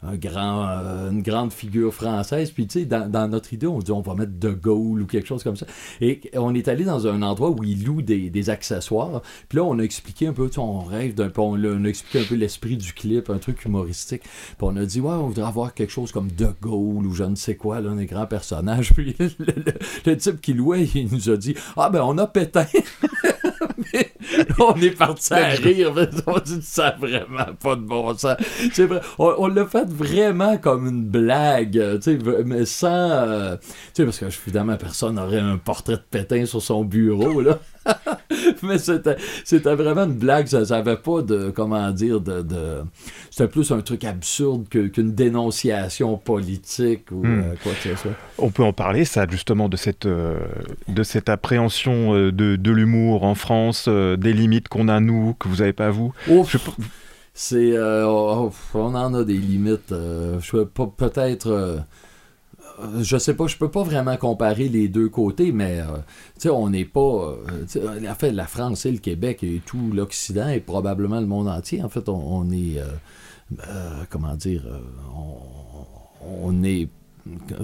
un 0.02 0.14
grand, 0.14 0.68
euh, 0.68 1.10
une 1.10 1.22
grande 1.22 1.52
figure 1.52 1.92
française. 1.92 2.52
Puis, 2.52 2.66
tu 2.68 2.80
sais, 2.80 2.84
dans, 2.86 3.28
notre 3.28 3.52
idée, 3.52 3.66
on 3.66 3.80
dit 3.80 3.90
on 3.90 4.00
va 4.00 4.14
mettre 4.14 4.32
De 4.38 4.50
Gaulle 4.50 5.02
ou 5.02 5.06
quelque 5.06 5.26
chose 5.26 5.42
comme 5.42 5.56
ça. 5.56 5.66
Et 6.00 6.20
on 6.34 6.54
est 6.54 6.68
allé 6.68 6.84
dans 6.84 7.06
un 7.06 7.22
endroit 7.22 7.50
où 7.50 7.64
ils 7.64 7.84
louent 7.84 8.02
des, 8.02 8.50
accessoires. 8.50 9.22
Puis 9.48 9.58
là, 9.58 9.64
on 9.64 9.78
a 9.78 9.82
expliqué 9.82 10.28
un 10.28 10.32
peu, 10.32 10.48
on 10.56 10.80
rêve 10.80 11.14
d'un 11.14 11.28
peu, 11.28 11.40
on, 11.40 11.58
on 11.58 11.84
a 11.84 11.88
expliqué 11.88 12.20
un 12.20 12.28
peu 12.28 12.36
l'esprit 12.36 12.76
du 12.76 12.92
clip, 12.92 13.28
un 13.28 13.38
truc 13.38 13.64
humoristique. 13.64 14.22
Puis 14.22 14.56
on 14.60 14.76
a 14.76 14.84
dit, 14.84 15.00
ouais, 15.00 15.10
on 15.10 15.28
voudrait 15.28 15.48
avoir 15.48 15.74
quelque 15.74 15.90
chose 15.90 16.12
comme 16.12 16.30
De 16.30 16.48
Gaulle 16.62 17.06
ou 17.06 17.12
je 17.12 17.24
ne 17.24 17.34
sais 17.34 17.56
quoi, 17.56 17.80
là, 17.80 17.90
des 17.94 18.06
grands 18.06 18.26
personnages. 18.26 18.92
Puis 18.94 19.16
le 19.18 20.16
type 20.16 20.40
qui 20.40 20.54
louait, 20.54 20.84
il 20.94 21.08
nous 21.10 21.28
a 21.30 21.36
dit, 21.36 21.54
ah 21.76 21.90
ben, 21.90 22.02
on 22.02 22.16
a 22.18 22.26
Pétain. 22.26 22.66
Mais 23.92 24.12
on 24.58 24.74
est 24.80 24.90
parti 24.90 25.32
à 25.34 25.48
rire, 25.48 25.92
mais 25.94 26.08
on 26.26 26.38
dit 26.38 26.60
ça 26.62 26.96
vraiment 26.98 27.52
pas 27.62 27.76
de 27.76 27.82
bon 27.82 28.16
sens. 28.16 28.36
C'est 28.72 28.86
vrai, 28.86 29.00
on, 29.18 29.34
on 29.38 29.46
l'a 29.48 29.66
fait 29.66 29.88
vraiment 29.88 30.56
comme 30.58 30.86
une 30.86 31.04
blague, 31.04 31.78
euh, 31.78 31.98
tu 31.98 32.18
sais, 32.18 32.18
mais 32.44 32.64
sans, 32.64 32.88
euh, 33.10 33.56
tu 33.56 33.68
sais, 33.94 34.04
parce 34.04 34.18
que 34.18 34.24
évidemment 34.26 34.76
personne 34.76 35.14
n'aurait 35.16 35.38
un 35.40 35.56
portrait 35.58 35.96
de 35.96 36.02
Pétain 36.10 36.46
sur 36.46 36.62
son 36.62 36.84
bureau 36.84 37.40
là. 37.40 37.58
mais 38.62 38.76
c'était, 38.78 39.16
c'était 39.44 39.74
vraiment 39.74 40.04
une 40.04 40.12
blague, 40.18 40.46
ça, 40.46 40.64
ça 40.64 40.76
avait 40.76 40.96
pas 40.96 41.22
de, 41.22 41.50
comment 41.50 41.90
dire, 41.90 42.20
de, 42.20 42.42
de- 42.42 42.82
c'était 43.30 43.48
plus 43.48 43.70
un 43.72 43.80
truc 43.80 44.04
absurde 44.04 44.66
que- 44.68 44.88
qu'une 44.88 45.14
dénonciation 45.14 46.16
politique 46.18 47.10
ou 47.10 47.24
Hmm. 47.24 47.40
euh, 47.40 47.54
quoi 47.62 47.72
que 47.72 47.88
ce 47.88 47.96
soit. 47.96 48.10
On 48.38 48.50
peut 48.50 48.62
en 48.62 48.72
parler, 48.74 49.04
ça, 49.04 49.26
justement, 49.30 49.68
de 49.70 49.76
cette, 49.76 50.04
euh, 50.06 50.36
de 50.88 51.02
cette 51.02 51.28
appréhension 51.30 52.12
de, 52.14 52.30
de 52.56 52.70
l'humour 52.72 53.24
en 53.24 53.34
France, 53.34 53.88
des 54.18 54.32
limites 54.32 54.68
qu'on 54.68 54.88
a, 54.88 55.00
nous, 55.00 55.34
que 55.34 55.48
vous 55.48 55.56
n'avez 55.56 55.72
pas, 55.72 55.90
vous. 55.90 56.12
Ouf. 56.28 56.52
Je- 56.52 56.58
C'est. 57.34 57.76
euh, 57.76 58.04
oh, 58.06 58.50
on 58.74 58.94
en 58.94 59.14
a 59.14 59.24
des 59.24 59.36
limites. 59.38 59.92
euh, 59.92 60.38
je 60.40 60.58
peut-être. 60.64 61.46
euh, 61.48 61.78
je 63.00 63.16
sais 63.16 63.34
pas, 63.34 63.46
je 63.46 63.56
peux 63.56 63.70
pas 63.70 63.82
vraiment 63.82 64.16
comparer 64.16 64.68
les 64.68 64.88
deux 64.88 65.08
côtés, 65.08 65.50
mais 65.52 65.80
on 66.48 66.70
n'est 66.70 66.84
pas. 66.84 67.00
en 67.00 68.14
fait, 68.18 68.32
la 68.32 68.46
France 68.46 68.86
et 68.86 68.92
le 68.92 68.98
Québec 68.98 69.42
et 69.42 69.60
tout 69.64 69.90
l'Occident 69.92 70.48
et 70.48 70.60
probablement 70.60 71.20
le 71.20 71.26
monde 71.26 71.48
entier, 71.48 71.82
en 71.82 71.88
fait, 71.88 72.08
on, 72.08 72.14
on 72.38 72.50
est. 72.50 72.80
comment 74.10 74.34
dire. 74.36 74.64
on, 75.16 76.44
on 76.44 76.62
est 76.64 76.88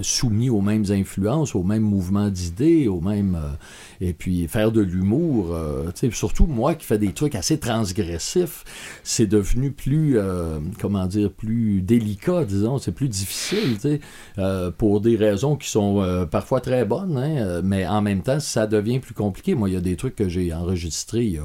soumis 0.01 0.49
aux 0.49 0.61
mêmes 0.61 0.85
influences, 0.89 1.55
aux 1.55 1.63
mêmes 1.63 1.83
mouvements 1.83 2.29
d'idées, 2.29 2.87
aux 2.87 3.01
mêmes... 3.01 3.35
euh, 3.35 3.55
et 4.01 4.13
puis 4.13 4.47
faire 4.47 4.71
de 4.71 4.81
l'humour, 4.81 5.53
euh, 5.53 5.89
surtout 6.11 6.47
moi 6.47 6.75
qui 6.75 6.85
fais 6.85 6.97
des 6.97 7.13
trucs 7.13 7.35
assez 7.35 7.57
transgressifs, 7.57 8.63
c'est 9.03 9.27
devenu 9.27 9.71
plus, 9.71 10.17
euh, 10.17 10.59
comment 10.79 11.05
dire, 11.05 11.31
plus 11.31 11.81
délicat, 11.81 12.43
disons, 12.43 12.77
c'est 12.77 12.91
plus 12.91 13.09
difficile, 13.09 13.77
pour 14.77 15.01
des 15.01 15.15
raisons 15.15 15.55
qui 15.55 15.69
sont 15.69 16.27
parfois 16.29 16.59
très 16.59 16.85
bonnes, 16.85 17.17
hein, 17.17 17.61
mais 17.63 17.87
en 17.87 18.01
même 18.01 18.21
temps, 18.21 18.39
ça 18.39 18.67
devient 18.67 18.99
plus 18.99 19.13
compliqué. 19.13 19.55
Moi, 19.55 19.69
il 19.69 19.73
y 19.73 19.77
a 19.77 19.81
des 19.81 19.95
trucs 19.95 20.15
que 20.15 20.27
j'ai 20.27 20.53
enregistrés 20.53 21.25
y 21.25 21.37
a 21.37 21.43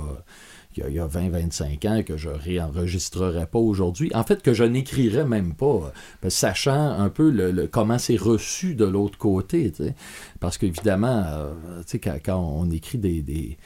il 0.80 0.82
y 0.82 0.86
a, 0.86 0.88
il 0.88 0.94
y 0.94 0.98
a 1.00 1.06
20-25 1.06 1.88
ans 1.88 2.02
que 2.02 2.16
je 2.16 2.28
réenregistrerais 2.28 3.46
pas 3.46 3.58
aujourd'hui. 3.58 4.10
En 4.14 4.24
fait, 4.24 4.42
que 4.42 4.54
je 4.54 4.64
n'écrirais 4.64 5.24
même 5.24 5.54
pas, 5.54 5.92
euh, 6.24 6.30
sachant 6.30 6.90
un 6.90 7.08
peu 7.08 7.30
le, 7.30 7.66
comment 7.66 7.98
c'est 7.98 8.16
reçu 8.16 8.74
de 8.74 8.84
l'autre 8.84 9.18
côté. 9.18 9.72
Parce 10.40 10.58
qu'évidemment, 10.58 11.24
euh, 11.26 11.52
quand, 12.24 12.38
on 12.38 12.70
écrit 12.70 12.98
des, 12.98 13.58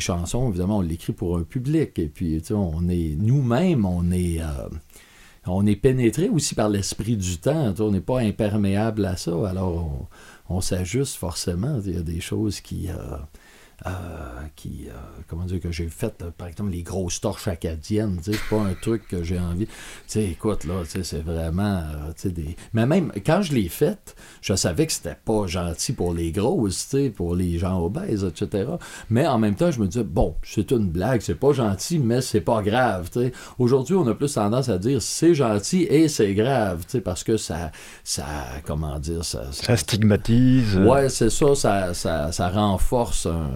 chansons, 0.00 0.48
évidemment, 0.48 0.78
on 0.78 0.82
l'écrit 0.82 1.12
pour 1.12 1.36
un 1.36 1.42
public. 1.42 1.98
Et 1.98 2.08
puis, 2.08 2.42
on 2.50 2.88
est 2.88 3.16
nous-mêmes, 3.18 3.84
on 3.84 4.10
est. 4.10 4.40
euh, 4.40 4.68
on 5.44 5.66
est 5.66 5.74
pénétré 5.74 6.28
aussi 6.28 6.54
par 6.54 6.68
l'esprit 6.68 7.16
du 7.16 7.38
temps. 7.38 7.74
On 7.80 7.90
n'est 7.90 8.00
pas 8.00 8.20
imperméable 8.20 9.04
à 9.04 9.16
ça. 9.16 9.32
Alors, 9.48 10.08
on, 10.48 10.60
s'ajuste 10.60 11.16
forcément. 11.16 11.80
Il 11.84 11.96
y 11.96 11.98
a 11.98 12.02
des 12.02 12.20
choses 12.20 12.60
qui. 12.60 12.88
Qui, 14.56 14.86
euh, 14.88 14.92
comment 15.28 15.44
dire, 15.44 15.60
que 15.60 15.72
j'ai 15.72 15.88
fait, 15.88 16.14
euh, 16.22 16.30
par 16.36 16.46
exemple, 16.48 16.70
les 16.70 16.82
grosses 16.82 17.20
torches 17.20 17.48
acadiennes, 17.48 18.18
c'est 18.22 18.38
pas 18.50 18.60
un 18.60 18.74
truc 18.74 19.08
que 19.08 19.22
j'ai 19.22 19.38
envie. 19.38 19.66
Tu 19.66 19.72
sais, 20.06 20.24
écoute, 20.24 20.64
là, 20.64 20.82
tu 20.84 20.90
sais, 20.90 21.04
c'est 21.04 21.22
vraiment, 21.22 21.78
euh, 21.78 22.12
tu 22.14 22.22
sais, 22.22 22.30
des... 22.30 22.56
Mais 22.72 22.86
même, 22.86 23.12
quand 23.24 23.42
je 23.42 23.54
l'ai 23.54 23.68
faite, 23.68 24.14
je 24.40 24.54
savais 24.54 24.86
que 24.86 24.92
c'était 24.92 25.16
pas 25.24 25.46
gentil 25.46 25.92
pour 25.92 26.14
les 26.14 26.32
grosses, 26.32 26.88
tu 26.88 26.96
sais, 26.96 27.10
pour 27.10 27.34
les 27.34 27.58
gens 27.58 27.82
obèses, 27.82 28.24
etc. 28.24 28.72
Mais 29.10 29.26
en 29.26 29.38
même 29.38 29.54
temps, 29.54 29.70
je 29.70 29.80
me 29.80 29.86
disais, 29.86 30.04
bon, 30.04 30.36
c'est 30.42 30.70
une 30.70 30.90
blague, 30.90 31.20
c'est 31.20 31.34
pas 31.34 31.52
gentil, 31.52 31.98
mais 31.98 32.20
c'est 32.20 32.40
pas 32.40 32.62
grave, 32.62 33.10
tu 33.10 33.20
sais. 33.20 33.32
Aujourd'hui, 33.58 33.96
on 33.96 34.06
a 34.06 34.14
plus 34.14 34.34
tendance 34.34 34.68
à 34.68 34.78
dire, 34.78 35.00
c'est 35.00 35.34
gentil 35.34 35.82
et 35.84 36.08
c'est 36.08 36.34
grave, 36.34 36.84
tu 36.84 36.92
sais, 36.92 37.00
parce 37.00 37.24
que 37.24 37.36
ça, 37.36 37.72
ça, 38.04 38.26
comment 38.66 38.98
dire, 38.98 39.24
ça... 39.24 39.50
Ça 39.52 39.76
stigmatise. 39.76 40.76
Ouais, 40.76 41.08
c'est 41.08 41.30
ça, 41.30 41.54
ça, 41.54 41.94
ça, 41.94 42.32
ça 42.32 42.48
renforce 42.48 43.26
un, 43.26 43.50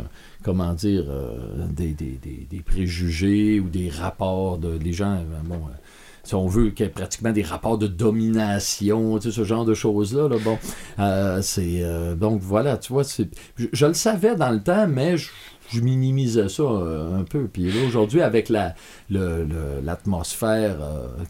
comment 0.46 0.72
dire, 0.74 1.04
euh, 1.08 1.66
des, 1.70 1.92
des, 1.92 2.18
des, 2.22 2.46
des 2.48 2.60
préjugés 2.60 3.58
ou 3.58 3.68
des 3.68 3.90
rapports 3.90 4.58
de 4.58 4.78
les 4.78 4.92
gens, 4.92 5.14
euh, 5.16 5.24
bon, 5.44 5.56
euh, 5.56 5.74
si 6.22 6.36
on 6.36 6.46
veut 6.46 6.70
qu'il 6.70 6.86
y 6.86 6.88
ait 6.88 6.92
pratiquement 6.92 7.32
des 7.32 7.42
rapports 7.42 7.78
de 7.78 7.88
domination, 7.88 9.18
tu 9.18 9.28
sais, 9.30 9.36
ce 9.36 9.42
genre 9.44 9.64
de 9.64 9.74
choses-là, 9.74 10.28
là, 10.28 10.36
bon, 10.42 10.56
euh, 11.00 11.42
c'est, 11.42 11.82
donc 12.16 12.40
voilà, 12.40 12.76
tu 12.78 12.92
vois, 12.92 13.02
c'est, 13.04 13.28
je, 13.56 13.66
je 13.72 13.86
le 13.86 13.94
savais 13.94 14.36
dans 14.36 14.50
le 14.50 14.62
temps, 14.62 14.86
mais 14.88 15.16
je, 15.16 15.30
je 15.68 15.80
minimisais 15.80 16.48
ça 16.48 16.62
un 16.62 17.24
peu. 17.24 17.48
Puis 17.52 17.64
là, 17.72 17.80
aujourd'hui, 17.86 18.22
avec 18.22 18.48
la, 18.48 18.74
le- 19.10 19.42
le- 19.44 19.80
l'atmosphère, 19.84 20.76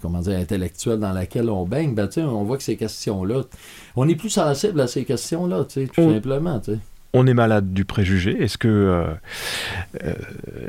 comment 0.02 0.20
dire, 0.20 0.38
intellectuelle 0.38 0.98
dans 0.98 1.12
laquelle 1.12 1.48
on 1.48 1.64
baigne, 1.66 1.94
ben, 1.94 2.06
tu 2.06 2.14
sais, 2.14 2.22
on 2.22 2.44
voit 2.44 2.58
que 2.58 2.62
ces 2.62 2.76
questions-là, 2.76 3.42
on 3.96 4.06
est 4.08 4.14
plus 4.16 4.28
sensible 4.30 4.78
à 4.80 4.86
ces 4.86 5.04
questions-là, 5.04 5.64
tu 5.64 5.80
sais, 5.82 5.86
tout 5.86 6.00
On- 6.02 6.12
simplement, 6.12 6.60
tu 6.60 6.72
sais. 6.74 6.78
On 7.18 7.26
est 7.26 7.32
malade 7.34 7.72
du 7.72 7.84
préjugé. 7.86 8.42
Est-ce 8.42 8.58
que 8.58 8.68
euh, 8.68 9.04
euh, 10.04 10.12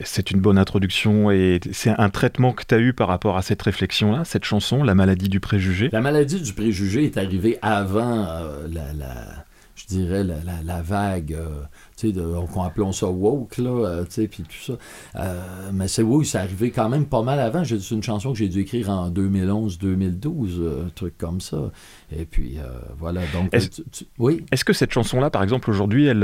c'est 0.05 0.31
une 0.31 0.39
bonne 0.39 0.57
introduction 0.57 1.29
et 1.29 1.59
c'est 1.73 1.89
un 1.97 2.09
traitement 2.09 2.53
que 2.53 2.63
tu 2.65 2.73
as 2.73 2.79
eu 2.79 2.93
par 2.93 3.09
rapport 3.09 3.35
à 3.37 3.41
cette 3.41 3.61
réflexion-là, 3.61 4.23
cette 4.23 4.45
chanson, 4.45 4.81
La 4.83 4.95
maladie 4.95 5.27
du 5.27 5.39
préjugé? 5.41 5.89
La 5.91 5.99
maladie 5.99 6.39
du 6.41 6.53
préjugé 6.53 7.03
est 7.03 7.17
arrivée 7.17 7.57
avant 7.61 8.25
euh, 8.29 8.65
la, 8.71 8.93
la- 8.93 9.45
je 9.77 9.85
dirais, 9.85 10.23
la, 10.23 10.35
la- 10.43 10.63
la 10.65 10.81
vague, 10.81 11.33
euh, 11.33 11.61
tu 11.95 12.11
sais, 12.11 12.19
appelons 12.65 12.91
ça 12.91 13.07
woke, 13.07 13.57
là, 13.59 13.69
euh, 13.69 14.03
tu 14.05 14.11
sais, 14.11 14.27
puis 14.27 14.41
tout 14.43 14.73
ça. 14.73 14.73
Euh, 15.21 15.69
mais 15.71 15.87
c'est 15.87 16.01
oui, 16.01 16.25
c'est 16.25 16.39
arrivé 16.39 16.71
quand 16.71 16.89
même 16.89 17.05
pas 17.05 17.21
mal 17.21 17.39
avant. 17.39 17.63
C'est 17.63 17.91
une 17.91 18.01
chanson 18.03 18.31
que 18.33 18.39
j'ai 18.39 18.49
dû 18.49 18.61
écrire 18.61 18.89
en 18.89 19.09
2011-2012, 19.11 20.59
euh, 20.59 20.85
un 20.85 20.89
truc 20.89 21.17
comme 21.17 21.39
ça. 21.41 21.71
Et 22.11 22.25
puis, 22.25 22.57
euh, 22.57 22.63
voilà, 22.97 23.21
donc... 23.33 23.53
Est-ce- 23.53 23.69
tu- 23.69 23.83
tu- 23.91 24.05
oui? 24.19 24.43
Est-ce 24.51 24.65
que 24.65 24.73
cette 24.73 24.91
chanson-là, 24.91 25.29
par 25.29 25.43
exemple, 25.43 25.69
aujourd'hui, 25.69 26.07
elle, 26.07 26.23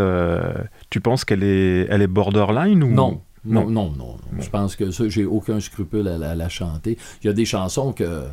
tu 0.90 1.00
penses 1.00 1.24
qu'elle 1.26 1.44
est, 1.44 1.88
elle 1.90 2.02
est 2.02 2.08
borderline 2.08 2.84
ou? 2.84 2.90
Non. 2.90 3.22
Non. 3.46 3.66
Non, 3.66 3.70
non, 3.70 3.90
non. 3.98 4.16
non. 4.32 4.42
Je 4.42 4.50
pense 4.50 4.76
que 4.78 4.90
ça, 4.92 5.10
j'ai 5.10 5.26
aucun 5.26 5.60
scrupule 5.60 6.08
à 6.08 6.34
la 6.34 6.50
chanter. 6.50 6.98
Il 7.22 7.28
y 7.28 7.30
a 7.30 7.34
des 7.34 7.44
chansons 7.44 7.92
que, 7.92 8.24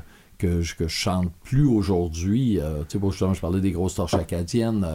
que, 0.40 0.62
je, 0.62 0.74
que 0.74 0.88
je 0.88 0.94
chante 0.94 1.30
plus 1.44 1.66
aujourd'hui. 1.66 2.58
Euh, 2.58 2.80
tu 2.80 2.92
sais, 2.92 2.98
bon, 2.98 3.10
justement, 3.10 3.34
je 3.34 3.40
parlais 3.40 3.60
des 3.60 3.72
grosses 3.72 3.94
torches 3.94 4.14
acadiennes. 4.14 4.86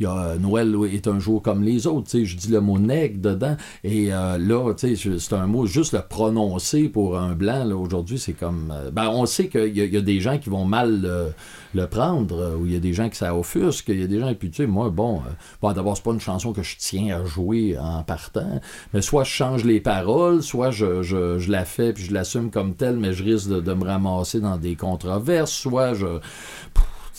Il 0.00 0.04
y 0.04 0.06
a 0.06 0.16
euh, 0.16 0.38
Noël 0.38 0.74
est 0.92 1.06
un 1.08 1.18
jour 1.18 1.42
comme 1.42 1.62
les 1.62 1.86
autres. 1.86 2.10
Tu 2.10 2.20
sais, 2.20 2.24
je 2.24 2.36
dis 2.36 2.50
le 2.50 2.60
mot 2.60 2.78
nègre 2.78 3.20
dedans. 3.20 3.56
Et 3.82 4.12
euh, 4.12 4.38
là, 4.38 4.72
tu 4.74 4.96
sais, 4.96 5.18
c'est 5.18 5.34
un 5.34 5.46
mot, 5.46 5.66
juste 5.66 5.92
le 5.92 6.02
prononcer 6.02 6.88
pour 6.88 7.18
un 7.18 7.34
blanc, 7.34 7.70
aujourd'hui, 7.70 8.18
c'est 8.18 8.32
comme. 8.32 8.72
euh, 8.74 8.90
ben, 8.90 9.08
on 9.08 9.26
sait 9.26 9.48
qu'il 9.48 9.76
y, 9.76 9.96
a- 9.96 10.00
des 10.00 10.20
gens 10.20 10.38
qui 10.38 10.50
vont 10.50 10.64
mal 10.64 11.32
le, 11.74 11.86
prendre, 11.86 12.38
euh, 12.38 12.56
ou 12.56 12.66
il 12.66 12.72
y 12.72 12.76
a 12.76 12.80
des 12.80 12.92
gens 12.92 13.08
qui 13.08 13.16
ça 13.16 13.34
offusque, 13.34 13.86
il 13.88 14.00
y 14.00 14.04
a 14.04 14.06
des 14.06 14.20
gens, 14.20 14.28
et 14.28 14.34
puis 14.34 14.50
tu 14.50 14.58
sais, 14.58 14.66
moi, 14.66 14.90
bon, 14.90 15.22
bon 15.60 15.72
d'abord, 15.72 15.96
c'est 15.96 16.02
pas 16.02 16.12
une 16.12 16.20
chanson 16.20 16.52
que 16.52 16.62
je 16.62 16.76
tiens 16.78 17.20
à 17.20 17.24
jouer 17.24 17.76
en 17.78 18.02
partant, 18.02 18.60
mais 18.92 19.02
soit 19.02 19.24
je 19.24 19.30
change 19.30 19.64
les 19.64 19.80
paroles, 19.80 20.42
soit 20.42 20.70
je, 20.70 21.02
je, 21.02 21.50
la 21.50 21.64
fais 21.64 21.92
puis 21.92 22.04
je 22.04 22.12
l'assume 22.12 22.50
comme 22.50 22.74
telle, 22.74 22.96
mais 22.96 23.12
je 23.12 23.24
risque 23.24 23.48
de, 23.48 23.74
me 23.74 23.84
ramasser 23.84 24.40
dans 24.40 24.56
des 24.56 24.76
controverses, 24.76 25.52
soit 25.52 25.94
je. 25.94 26.06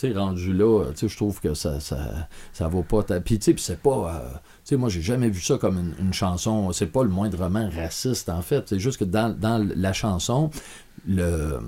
Sais, 0.00 0.12
rendu 0.12 0.52
là, 0.52 0.84
tu 0.92 0.96
sais, 1.00 1.08
je 1.08 1.16
trouve 1.16 1.40
que 1.40 1.54
ça, 1.54 1.80
ça, 1.80 2.28
ça 2.52 2.68
va 2.68 2.82
pas. 2.82 3.02
ta- 3.02 3.20
Puis, 3.20 3.38
tu 3.38 3.52
sais, 3.52 3.54
c'est 3.58 3.80
pas. 3.80 4.14
euh, 4.22 4.28
tu 4.32 4.38
sais, 4.64 4.76
moi, 4.76 4.88
j'ai 4.88 5.02
jamais 5.02 5.28
vu 5.28 5.40
ça 5.40 5.58
comme 5.58 5.78
une, 5.78 5.94
une 6.06 6.12
chanson. 6.12 6.72
C'est 6.72 6.86
pas 6.86 7.02
le 7.02 7.10
moindrement 7.10 7.68
raciste, 7.74 8.28
en 8.28 8.42
fait. 8.42 8.68
C'est 8.68 8.78
juste 8.78 8.98
que 8.98 9.04
dans, 9.04 9.30
dans 9.38 9.66
la 9.76 9.92
chanson, 9.92 10.50
le. 11.06 11.58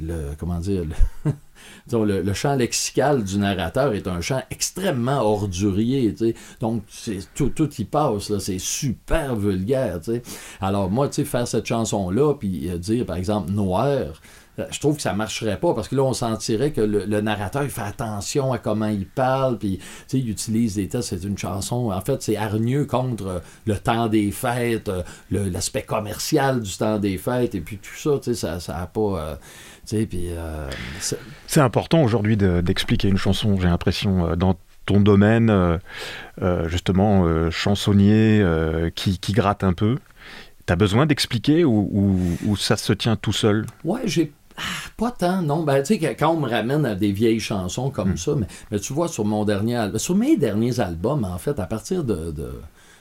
le 0.00 0.30
comment 0.38 0.58
dire. 0.58 0.84
le- 0.84 1.32
disons, 1.86 2.04
le, 2.04 2.22
le 2.22 2.32
champ 2.32 2.54
lexical 2.56 3.22
du 3.22 3.36
narrateur 3.38 3.92
est 3.92 4.06
un 4.08 4.20
champ 4.22 4.42
extrêmement 4.50 5.20
ordurier, 5.20 6.12
tu 6.14 6.28
sais. 6.28 6.34
Donc, 6.60 6.82
tout, 7.34 7.50
tout 7.50 7.70
y 7.78 7.84
passe. 7.84 8.36
C'est 8.38 8.58
super 8.58 9.36
vulgaire, 9.36 10.00
tu 10.00 10.12
sais. 10.12 10.22
Alors, 10.60 10.90
moi, 10.90 11.08
faire 11.10 11.46
cette 11.46 11.66
chanson-là, 11.66 12.34
puis 12.34 12.68
euh, 12.70 12.78
dire, 12.78 13.04
par 13.06 13.16
exemple, 13.16 13.50
noir, 13.52 13.86
euh, 13.86 14.12
je 14.70 14.80
trouve 14.80 14.96
que 14.96 15.02
ça 15.02 15.12
marcherait 15.12 15.58
pas 15.58 15.74
parce 15.74 15.88
que 15.88 15.96
là, 15.96 16.02
on 16.02 16.12
sentirait 16.12 16.72
que 16.72 16.80
le, 16.80 17.04
le 17.04 17.20
narrateur, 17.20 17.62
il 17.64 17.70
fait 17.70 17.80
attention 17.82 18.52
à 18.52 18.58
comment 18.58 18.86
il 18.86 19.06
parle, 19.06 19.58
puis, 19.58 19.78
il 20.12 20.28
utilise 20.28 20.74
des 20.76 20.88
textes. 20.88 21.10
C'est 21.10 21.24
une 21.26 21.38
chanson, 21.38 21.90
en 21.90 22.00
fait, 22.00 22.22
c'est 22.22 22.36
hargneux 22.36 22.84
contre 22.84 23.26
euh, 23.26 23.38
le 23.66 23.76
temps 23.76 24.08
des 24.08 24.30
fêtes, 24.30 24.88
euh, 24.88 25.02
l'aspect 25.30 25.82
commercial 25.82 26.60
du 26.60 26.76
temps 26.76 26.98
des 26.98 27.18
fêtes, 27.18 27.54
et 27.54 27.60
puis 27.60 27.78
tout 27.78 27.94
ça, 27.96 28.18
tu 28.22 28.34
sais, 28.34 28.34
ça, 28.34 28.60
ça 28.60 28.78
a 28.78 28.86
pas. 28.86 29.00
euh, 29.00 29.34
euh, 29.92 30.70
c'est- 31.46 31.60
important 31.60 32.02
aujourd'hui 32.02 32.36
de- 32.36 32.60
d'expliquer 32.60 33.08
une 33.08 33.16
chanson, 33.16 33.58
j'ai 33.60 33.68
l'impression, 33.68 34.26
euh, 34.28 34.36
dans 34.36 34.54
ton 34.86 35.00
domaine, 35.00 35.50
euh, 35.50 35.78
euh, 36.42 36.68
justement, 36.68 37.24
euh, 37.26 37.50
chansonnier, 37.50 38.40
euh, 38.40 38.90
qui, 38.90 39.18
qui 39.18 39.32
gratte 39.32 39.64
un 39.64 39.72
peu. 39.72 39.96
T'as 40.66 40.76
besoin 40.76 41.06
d'expliquer 41.06 41.64
ou, 41.64 41.88
ou- 41.92 42.38
ou 42.46 42.56
ça 42.56 42.76
se 42.76 42.92
tient 42.92 43.16
tout 43.16 43.32
seul? 43.32 43.66
Ouais, 43.84 44.02
j'ai. 44.04 44.32
Pas 45.00 45.10
tant, 45.10 45.42
non. 45.42 45.62
Ben, 45.64 45.82
tu 45.82 45.98
sais, 45.98 46.14
quand 46.14 46.28
on 46.36 46.40
me 46.40 46.48
ramène 46.48 46.84
à 46.86 46.94
des 46.94 47.10
vieilles 47.10 47.40
chansons 47.40 47.90
comme 47.90 48.16
ça, 48.16 48.34
mais, 48.36 48.46
mais 48.70 48.78
tu 48.78 48.92
vois, 48.92 49.08
sur 49.08 49.24
mon 49.24 49.44
dernier 49.44 49.76
album, 49.76 49.98
sur 49.98 50.14
mes 50.14 50.36
derniers 50.36 50.78
albums, 50.78 51.24
en 51.24 51.38
fait, 51.38 51.58
à 51.58 51.66
partir 51.66 52.04
de. 52.04 52.30
de- 52.30 52.60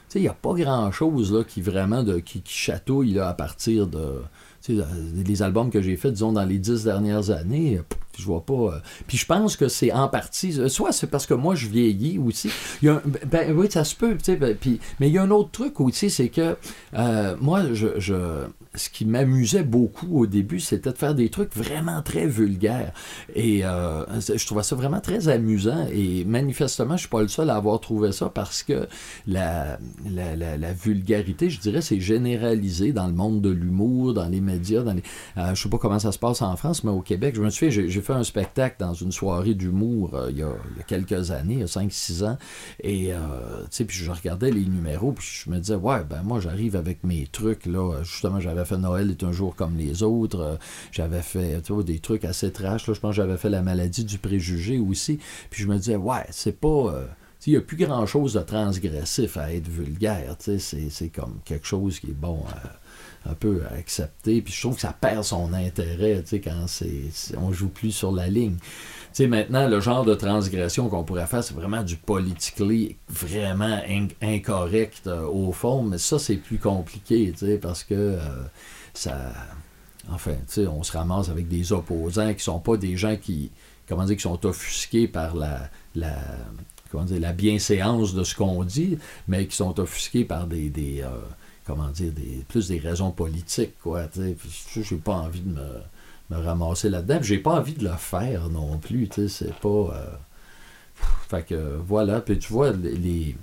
tu 0.10 0.14
sais, 0.14 0.20
il 0.20 0.24
n'y 0.24 0.28
a 0.28 0.34
pas 0.34 0.54
grand-chose 0.54 1.32
là, 1.32 1.44
qui 1.44 1.62
vraiment 1.62 2.02
de, 2.02 2.18
qui, 2.20 2.42
qui 2.42 2.54
chatouille 2.54 3.12
là, 3.14 3.28
à 3.30 3.34
partir 3.34 3.86
de. 3.86 4.22
Les 5.26 5.42
albums 5.42 5.70
que 5.70 5.82
j'ai 5.82 5.96
faits, 5.98 6.14
disons, 6.14 6.32
dans 6.34 6.44
les 6.46 6.58
dix 6.60 6.84
dernières 6.84 7.30
années, 7.32 7.82
pff, 7.88 8.00
je 8.20 8.26
vois 8.26 8.46
pas. 8.46 8.54
euh. 8.54 8.80
Puis 9.08 9.18
je 9.18 9.26
pense 9.26 9.56
que 9.56 9.68
c'est 9.68 9.92
en 9.92 10.08
partie. 10.08 10.60
euh, 10.60 10.68
Soit 10.70 10.92
c'est 10.92 11.08
parce 11.08 11.26
que 11.26 11.34
moi, 11.34 11.56
je 11.56 11.68
vieillis 11.68 12.18
aussi. 12.20 12.50
Ben, 12.82 13.54
oui, 13.56 13.68
ça 13.70 13.84
se 13.84 13.96
peut. 13.96 14.18
ben, 14.40 14.58
mais 15.00 15.08
il 15.10 15.14
y 15.14 15.18
a 15.18 15.24
un 15.24 15.32
autre 15.32 15.52
truc 15.52 15.80
aussi, 15.80 16.10
c'est 16.10 16.30
que 16.30 16.56
euh, 16.94 17.36
moi, 17.40 17.74
je, 17.74 18.46
ce 18.76 18.90
qui 18.90 19.06
m'amusait 19.06 19.64
beaucoup 19.64 20.20
au 20.22 20.28
début, 20.28 20.60
c'était 20.60 20.92
de 20.92 20.98
faire 20.98 21.16
des 21.16 21.30
trucs 21.30 21.56
vraiment 21.56 22.02
très 22.02 22.28
vulgaires. 22.28 22.94
Et 23.36 23.66
euh, 23.66 24.06
je 24.20 24.46
trouvais 24.46 24.64
ça 24.64 24.76
vraiment 24.76 25.00
très 25.02 25.28
amusant. 25.28 25.88
Et 25.92 26.24
manifestement, 26.26 26.96
je 26.96 27.02
suis 27.02 27.10
pas 27.10 27.22
le 27.22 27.28
seul 27.28 27.50
à 27.50 27.56
avoir 27.56 27.80
trouvé 27.80 28.12
ça 28.12 28.30
parce 28.30 28.64
que 28.64 28.88
la, 29.28 29.80
la, 30.10 30.36
la- 30.36 30.74
vulgarité, 30.74 31.50
je 31.50 31.60
dirais, 31.60 31.82
c'est 31.82 32.00
généralisé 32.00 32.92
dans 32.94 33.08
le 33.08 33.14
monde 33.14 33.42
de 33.42 33.50
l'humour, 33.50 34.14
dans 34.14 34.28
les 34.30 34.40
médias. 34.42 34.82
Dans 34.84 34.94
les, 34.94 35.04
je 35.36 35.62
sais 35.62 35.70
pas 35.70 35.78
comment 35.80 36.00
ça 36.00 36.12
se 36.12 36.20
passe 36.20 36.42
en 36.42 36.56
France, 36.56 36.84
mais 36.84 36.92
au 36.92 37.02
Québec, 37.02 37.36
je 37.36 37.42
me 37.42 37.50
suis 37.50 37.66
fait, 37.68 37.72
j'ai 37.72 37.90
j'ai 37.90 38.02
un 38.14 38.24
spectacle 38.24 38.78
dans 38.80 38.94
une 38.94 39.12
soirée 39.12 39.54
d'humour 39.54 40.14
euh, 40.14 40.32
il, 40.32 40.38
y 40.38 40.44
a, 40.44 40.54
quelques 40.88 41.32
années, 41.32 41.56
il 41.56 41.60
y 41.60 41.64
a 41.64 41.68
5-6 41.68 42.26
ans. 42.26 42.38
Et, 42.82 43.14
euh, 43.14 43.18
puis 43.70 43.98
je 43.98 44.12
regardais 44.12 44.52
les 44.52 44.66
numéros, 44.66 45.12
puis 45.12 45.26
je 45.46 45.50
me 45.50 45.60
disais, 45.60 45.76
ouais, 45.76 46.04
ben 46.04 46.22
moi, 46.24 46.40
j'arrive 46.40 46.76
avec 46.76 47.04
mes 47.04 47.28
trucs, 47.28 47.66
là. 47.66 48.02
Justement, 48.04 48.40
j'avais 48.40 48.66
fait 48.66 48.78
Noël 48.78 49.10
est 49.12 49.24
un 49.24 49.32
jour 49.32 49.56
comme 49.56 49.78
les 49.78 50.04
autres. 50.04 50.40
euh, 50.40 50.56
j'avais 50.92 51.22
fait, 51.22 51.62
des 51.86 52.00
trucs 52.00 52.26
assez 52.26 52.52
trash, 52.52 52.88
là. 52.88 52.94
Je 52.94 53.00
pense 53.00 53.12
que 53.12 53.22
j'avais 53.22 53.38
fait 53.38 53.50
la 53.50 53.62
maladie 53.62 54.04
du 54.04 54.18
préjugé 54.18 54.80
aussi. 54.80 55.20
Puis 55.50 55.64
je 55.64 55.68
me 55.68 55.78
disais, 55.78 55.96
ouais, 55.96 56.26
c'est 56.32 56.60
pas. 56.60 56.94
il 57.46 57.54
n'y 57.54 57.58
a 57.58 57.62
plus 57.62 57.78
grand-chose 57.78 58.34
de 58.34 58.42
transgressif 58.42 59.38
à 59.38 59.54
être 59.54 59.68
vulgaire. 59.68 60.36
C'est 60.40 60.60
c'est 60.60 61.10
comme 61.10 61.40
quelque 61.46 61.66
chose 61.66 62.00
qui 62.00 62.08
est 62.08 62.20
bon 62.20 62.44
un 63.26 63.34
peu 63.34 63.62
à 63.70 63.76
accepter. 63.76 64.42
Puis 64.42 64.54
je 64.54 64.62
trouve 64.62 64.76
que 64.76 64.82
ça 64.82 64.96
perd 65.00 65.24
son 65.24 65.54
intérêt 65.54 66.24
quand 66.44 66.68
c'est 66.68 67.12
on 67.38 67.52
joue 67.52 67.70
plus 67.70 67.92
sur 67.92 68.12
la 68.12 68.28
ligne. 68.28 68.56
Tu 69.12 69.24
sais, 69.24 69.28
maintenant, 69.28 69.68
le 69.68 69.80
genre 69.80 70.06
de 70.06 70.14
transgression 70.14 70.88
qu'on 70.88 71.04
pourrait 71.04 71.26
faire, 71.26 71.44
c'est 71.44 71.56
vraiment 71.56 71.82
du 71.84 71.96
politically 71.96 72.96
vraiment 73.10 73.80
in- 73.88 74.08
incorrect 74.22 75.08
euh, 75.08 75.26
au 75.26 75.52
fond, 75.52 75.82
mais 75.82 75.98
ça, 75.98 76.20
c'est 76.20 76.36
plus 76.36 76.60
compliqué, 76.60 77.34
parce 77.62 77.84
que 77.84 77.96
euh, 77.96 78.20
ça. 78.94 79.34
Enfin, 80.12 80.34
on 80.72 80.82
se 80.84 80.92
ramasse 80.92 81.30
avec 81.30 81.48
des 81.48 81.72
opposants 81.72 82.34
qui 82.34 82.44
sont 82.44 82.60
pas 82.60 82.78
des 82.78 82.98
gens 82.98 83.16
qui, 83.16 83.52
comment 83.88 84.06
dire, 84.06 84.16
qui 84.16 84.24
sont 84.24 84.44
offusqués 84.46 85.08
par 85.08 85.36
la, 85.36 85.70
la, 85.96 86.16
comment 86.92 87.04
dire, 87.04 87.20
la 87.20 87.34
bienséance 87.34 88.16
de 88.16 88.24
ce 88.24 88.34
qu'on 88.34 88.64
dit, 88.64 88.98
mais 89.28 89.46
qui 89.46 89.56
sont 89.56 89.80
offusqués 89.80 90.24
par 90.26 90.48
des, 90.48 90.70
des 90.70 91.02
euh, 91.02 91.10
comment 91.70 91.90
dire, 91.90 92.12
des, 92.12 92.44
plus 92.48 92.68
des 92.68 92.80
raisons 92.80 93.12
politiques, 93.12 93.74
quoi, 93.84 94.06
j'ai 94.16 94.96
pas 94.98 95.14
envie 95.14 95.42
de 95.42 95.54
me, 95.54 96.36
ramasser 96.44 96.90
là-dedans, 96.90 97.20
j'ai 97.22 97.38
pas 97.38 97.52
envie 97.52 97.74
de 97.74 97.84
le 97.84 97.96
faire 97.96 98.50
non 98.50 98.78
plus, 98.78 99.08
c'est 99.28 99.54
pas... 99.54 99.70
euh, 99.70 100.06
fait 101.30 101.44
que 101.44 101.78
voilà, 101.88 102.22
puis 102.22 102.40
tu 102.40 102.52
vois, 102.52 102.72
les... 102.72 102.96
les- 102.96 103.36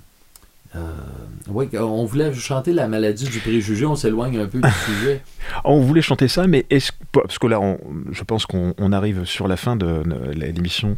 oui, 1.47 1.69
on 1.75 2.05
voulait 2.05 2.33
chanter 2.33 2.71
la 2.71 2.87
maladie 2.87 3.25
du 3.29 3.39
préjugé, 3.39 3.85
on 3.85 3.95
s'éloigne 3.95 4.37
un 4.37 4.45
peu 4.45 4.59
du 4.59 4.69
sujet. 4.85 5.23
On 5.63 5.79
voulait 5.79 6.03
chanter 6.03 6.27
ça, 6.27 6.45
mais 6.45 6.67
est-ce 6.69 6.91
parce 7.13 7.39
que 7.39 7.47
là, 7.47 7.59
je 8.11 8.23
pense 8.23 8.45
qu'on 8.45 8.91
arrive 8.91 9.25
sur 9.25 9.47
la 9.47 9.57
fin 9.57 9.75
de, 9.75 10.03
l'émission. 10.33 10.97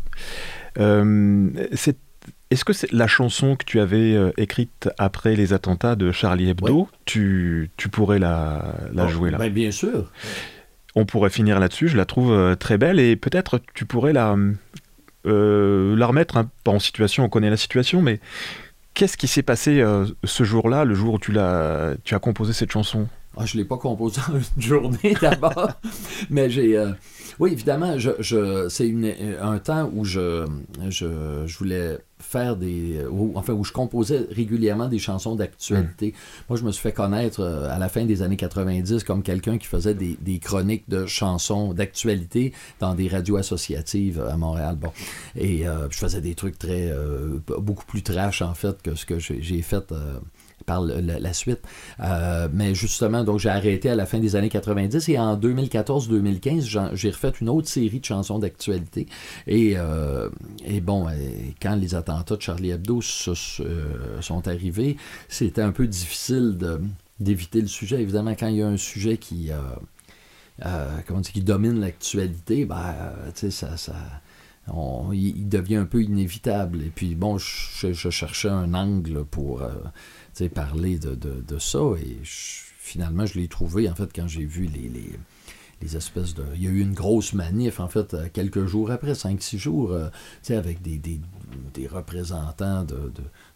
Est-ce 2.52 2.66
que 2.66 2.74
c'est 2.74 2.92
la 2.92 3.08
chanson 3.08 3.56
que 3.56 3.66
tu 3.66 3.80
avais 3.80 4.18
écrite 4.38 4.90
après 4.98 5.36
les 5.36 5.54
attentats 5.54 5.96
de 5.96 6.12
Charlie 6.12 6.50
Hebdo, 6.50 6.90
tu, 7.06 7.70
tu, 7.78 7.90
pourrais 7.90 8.20
la, 8.20 8.76
la 8.94 9.06
oh, 9.06 9.08
jouer 9.08 9.32
là? 9.32 9.38
ben, 9.38 9.52
Bien 9.52 9.72
sûr. 9.72 10.12
On 10.96 11.06
pourrait 11.06 11.30
finir 11.30 11.60
là-dessus, 11.60 11.88
je 11.88 11.98
la 11.98 12.06
trouve 12.06 12.56
très 12.58 12.78
belle 12.78 13.00
et 13.00 13.16
peut-être 13.16 13.62
tu 13.76 13.86
pourrais 13.86 14.14
la, 14.14 14.36
la 15.26 16.08
remettre, 16.08 16.38
hein, 16.38 16.50
pas 16.64 16.72
en 16.72 16.80
situation, 16.80 17.24
on 17.24 17.30
connaît 17.30 17.52
la 17.52 17.58
situation, 17.58 18.02
mais 18.02 18.20
Qu'est-ce 19.00 19.16
qui 19.16 19.28
s'est 19.28 19.44
passé 19.44 19.80
euh, 19.80 20.06
ce 20.26 20.44
jour-là, 20.44 20.84
le 20.84 20.94
jour 20.94 21.14
où 21.14 21.20
tu, 21.20 21.40
as, 21.40 21.94
tu 22.04 22.16
as 22.16 22.20
composé 22.20 22.52
cette 22.52 22.72
chanson? 22.72 23.08
Ah, 23.40 23.46
Je 23.46 23.58
ne 23.58 23.64
l'ai 23.64 23.68
pas 23.68 23.78
composée 23.78 24.22
en 24.30 24.36
une 24.58 24.62
journée 24.62 25.16
d'abord, 25.22 25.72
mais 26.30 26.50
j'ai... 26.50 26.78
Euh, 26.78 26.92
oui, 27.40 27.54
évidemment, 27.54 27.98
je, 27.98 28.12
je 28.20 28.68
c'est 28.68 28.94
un 29.40 29.60
temps 29.60 29.90
où 29.94 30.04
je, 30.04 30.46
je, 30.90 31.46
je 31.46 31.58
voulais 31.58 31.98
faire 32.20 32.58
des. 32.58 33.02
enfin, 33.34 33.54
où 33.54 33.64
je 33.64 33.72
composais 33.72 34.28
régulièrement 34.30 34.90
des 34.90 35.00
chansons 35.00 35.36
d'actualité. 35.36 36.08
Mm. 36.10 36.44
Moi, 36.50 36.60
je 36.60 36.64
me 36.66 36.72
suis 36.72 36.82
fait 36.82 36.92
connaître 36.92 37.40
euh, 37.40 37.70
à 37.70 37.80
la 37.80 37.88
fin 37.88 38.04
des 38.04 38.22
années 38.22 38.36
90 38.36 39.06
comme 39.06 39.24
quelqu'un 39.24 39.58
qui 39.58 39.68
faisait 39.68 39.94
des, 39.94 40.18
des 40.20 40.40
chroniques 40.40 40.90
de 40.90 41.06
chansons 41.06 41.74
d'actualité 41.74 42.54
dans 42.82 42.94
des 42.94 43.08
radios 43.08 43.38
associatives 43.38 44.22
à 44.22 44.36
Montréal. 44.36 44.76
Bon. 44.76 44.92
Et 45.38 45.66
euh, 45.66 45.90
je 45.90 45.98
faisais 45.98 46.22
des 46.22 46.36
trucs 46.36 46.60
très. 46.60 46.92
Euh, 46.92 47.40
beaucoup 47.60 47.86
plus 47.86 48.04
trash, 48.04 48.42
en 48.42 48.54
fait, 48.54 48.82
que 48.82 48.96
ce 48.96 49.06
que 49.06 49.18
j'ai 49.18 49.62
fait 49.62 49.94
par 50.66 50.82
la, 50.82 51.34
suite. 51.34 51.60
Euh, 52.00 52.48
mais 52.52 52.74
justement, 52.76 53.24
donc 53.24 53.40
j'ai 53.40 53.50
arrêté 53.50 53.90
à 53.90 53.96
la 53.96 54.06
fin 54.06 54.20
des 54.20 54.36
années 54.36 54.50
90 54.50 55.10
et 55.10 55.20
en 55.20 55.38
2014-2015, 55.38 56.96
j'ai 56.96 57.10
refait 57.10 57.34
une 57.42 57.50
autre 57.50 57.68
série 57.68 58.00
de 58.00 58.06
chansons 58.06 58.40
d'actualité. 58.40 59.08
Et, 59.48 59.74
euh, 59.78 60.30
et, 60.66 60.82
bon, 60.82 61.08
euh, 61.08 61.12
quand 61.62 61.76
les 61.76 61.96
attentats 61.96 62.36
de 62.36 62.42
Charlie 62.42 62.72
Hebdo 62.72 63.02
sont 63.02 64.48
arrivés, 64.48 64.98
c'était 65.28 65.62
un 65.62 65.72
peu 65.72 65.88
difficile 65.88 66.58
d'éviter 67.20 67.62
le 67.62 67.68
sujet. 67.68 68.02
Évidemment, 68.02 68.36
quand 68.38 68.48
il 68.48 68.58
y 68.58 68.62
a 68.62 68.68
un 68.68 68.78
sujet 68.78 69.18
qui, 69.18 69.50
comment 71.08 71.20
dire, 71.20 71.32
qui 71.32 71.42
domine 71.42 71.80
l'actualité, 71.80 72.66
ben, 72.66 72.94
tu 73.34 73.40
sais, 73.40 73.52
ça, 73.52 73.78
ça 73.78 73.96
il, 75.14 75.50
devient 75.50 75.78
un 75.78 75.86
peu 75.86 76.04
inévitable. 76.04 76.82
Et 76.84 76.92
puis, 76.94 77.16
bon, 77.16 77.38
je, 77.38 77.94
cherchais 77.94 78.50
un 78.50 78.74
angle 78.74 79.26
pour 79.26 79.62
parler 80.48 80.98
de, 80.98 81.16
de, 81.16 81.60
ça. 81.60 81.80
Et 82.02 82.18
finalement, 82.24 83.26
je 83.26 83.38
l'ai 83.38 83.50
trouvé, 83.50 83.90
en 83.90 83.96
fait, 83.96 84.10
quand 84.16 84.28
j'ai 84.28 84.46
vu 84.46 84.66
les, 84.66 84.88
les, 84.88 85.20
les, 85.82 85.98
espèces 85.98 86.34
de... 86.34 86.46
Il 86.56 86.64
y 86.64 86.68
a 86.68 86.70
eu 86.70 86.80
une 86.80 86.94
grosse 86.94 87.34
manif, 87.34 87.80
en 87.80 87.90
fait, 87.90 88.14
euh, 88.14 88.28
quelques 88.32 88.66
jours 88.66 88.90
après, 88.90 89.16
cinq, 89.16 89.42
six 89.42 89.60
jours, 89.60 89.92
euh, 89.92 90.10
avec 90.50 90.82
des, 90.82 90.98
des, 90.98 91.20
des, 91.74 91.88
représentants 91.88 92.84
de, 92.84 93.12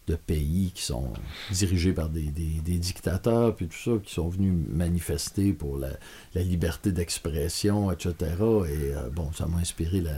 de, 0.06 0.14
pays 0.14 0.70
qui 0.74 0.82
sont 0.82 1.12
dirigés 1.50 1.92
par 1.92 2.10
des, 2.10 2.28
des, 2.28 2.78
dictateurs, 2.78 3.56
puis 3.56 3.66
tout 3.66 3.76
ça, 3.76 3.92
qui 4.02 4.12
sont 4.12 4.28
venus 4.28 4.54
manifester 4.68 5.52
pour 5.52 5.78
la, 5.78 5.90
liberté 6.34 6.92
d'expression, 6.92 7.90
etc. 7.90 8.14
Et 8.20 8.94
euh, 8.94 9.10
bon, 9.10 9.32
ça 9.32 9.46
m'a 9.46 9.58
inspiré 9.58 10.00
la 10.00 10.14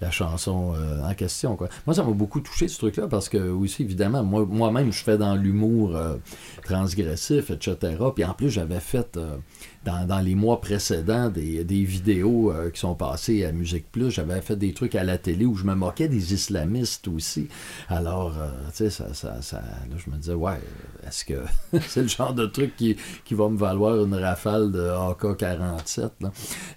la 0.00 0.10
chanson 0.10 0.74
euh, 0.74 1.02
en 1.02 1.14
question. 1.14 1.56
Quoi. 1.56 1.68
Moi, 1.86 1.94
ça 1.94 2.02
m'a 2.02 2.12
beaucoup 2.12 2.40
touché 2.40 2.68
ce 2.68 2.78
truc-là 2.78 3.06
parce 3.08 3.28
que, 3.28 3.38
aussi, 3.50 3.82
évidemment, 3.82 4.22
moi, 4.24 4.46
moi-même, 4.48 4.92
je 4.92 5.02
fais 5.02 5.18
dans 5.18 5.34
l'humour 5.34 5.94
euh, 5.94 6.16
transgressif, 6.64 7.50
etc. 7.50 7.96
Puis 8.14 8.24
en 8.24 8.32
plus, 8.32 8.50
j'avais 8.50 8.80
fait 8.80 9.16
euh, 9.16 9.36
dans, 9.84 10.20
les 10.20 10.34
mois 10.34 10.60
précédents 10.60 11.28
des, 11.28 11.64
vidéos 11.84 12.52
qui 12.72 12.80
sont 12.80 12.94
passées 12.94 13.44
à 13.44 13.52
Musique 13.52 13.90
Plus. 13.90 14.10
J'avais 14.10 14.40
fait 14.40 14.56
des 14.56 14.74
trucs 14.74 14.94
à 14.94 15.04
la 15.04 15.18
télé 15.18 15.46
où 15.46 15.54
je 15.54 15.64
me 15.64 15.74
moquais 15.74 16.08
des 16.08 16.34
islamistes 16.34 17.08
aussi. 17.08 17.48
Alors, 17.88 18.34
tu 18.68 18.76
sais, 18.76 18.90
ça, 18.90 19.14
ça, 19.14 19.40
ça, 19.40 19.56
là, 19.56 19.96
je 19.96 20.10
me 20.10 20.16
disais, 20.16 20.34
ouais, 20.34 20.60
est-ce 21.06 21.24
que 21.24 21.42
c'est 21.88 22.02
le 22.02 22.08
genre 22.08 22.34
de 22.34 22.44
truc 22.46 22.76
qui, 22.76 22.96
qui, 23.24 23.34
va 23.34 23.48
me 23.48 23.56
valoir 23.56 24.04
une 24.04 24.14
rafale 24.14 24.70
de 24.70 24.82
AK-47? 24.82 26.10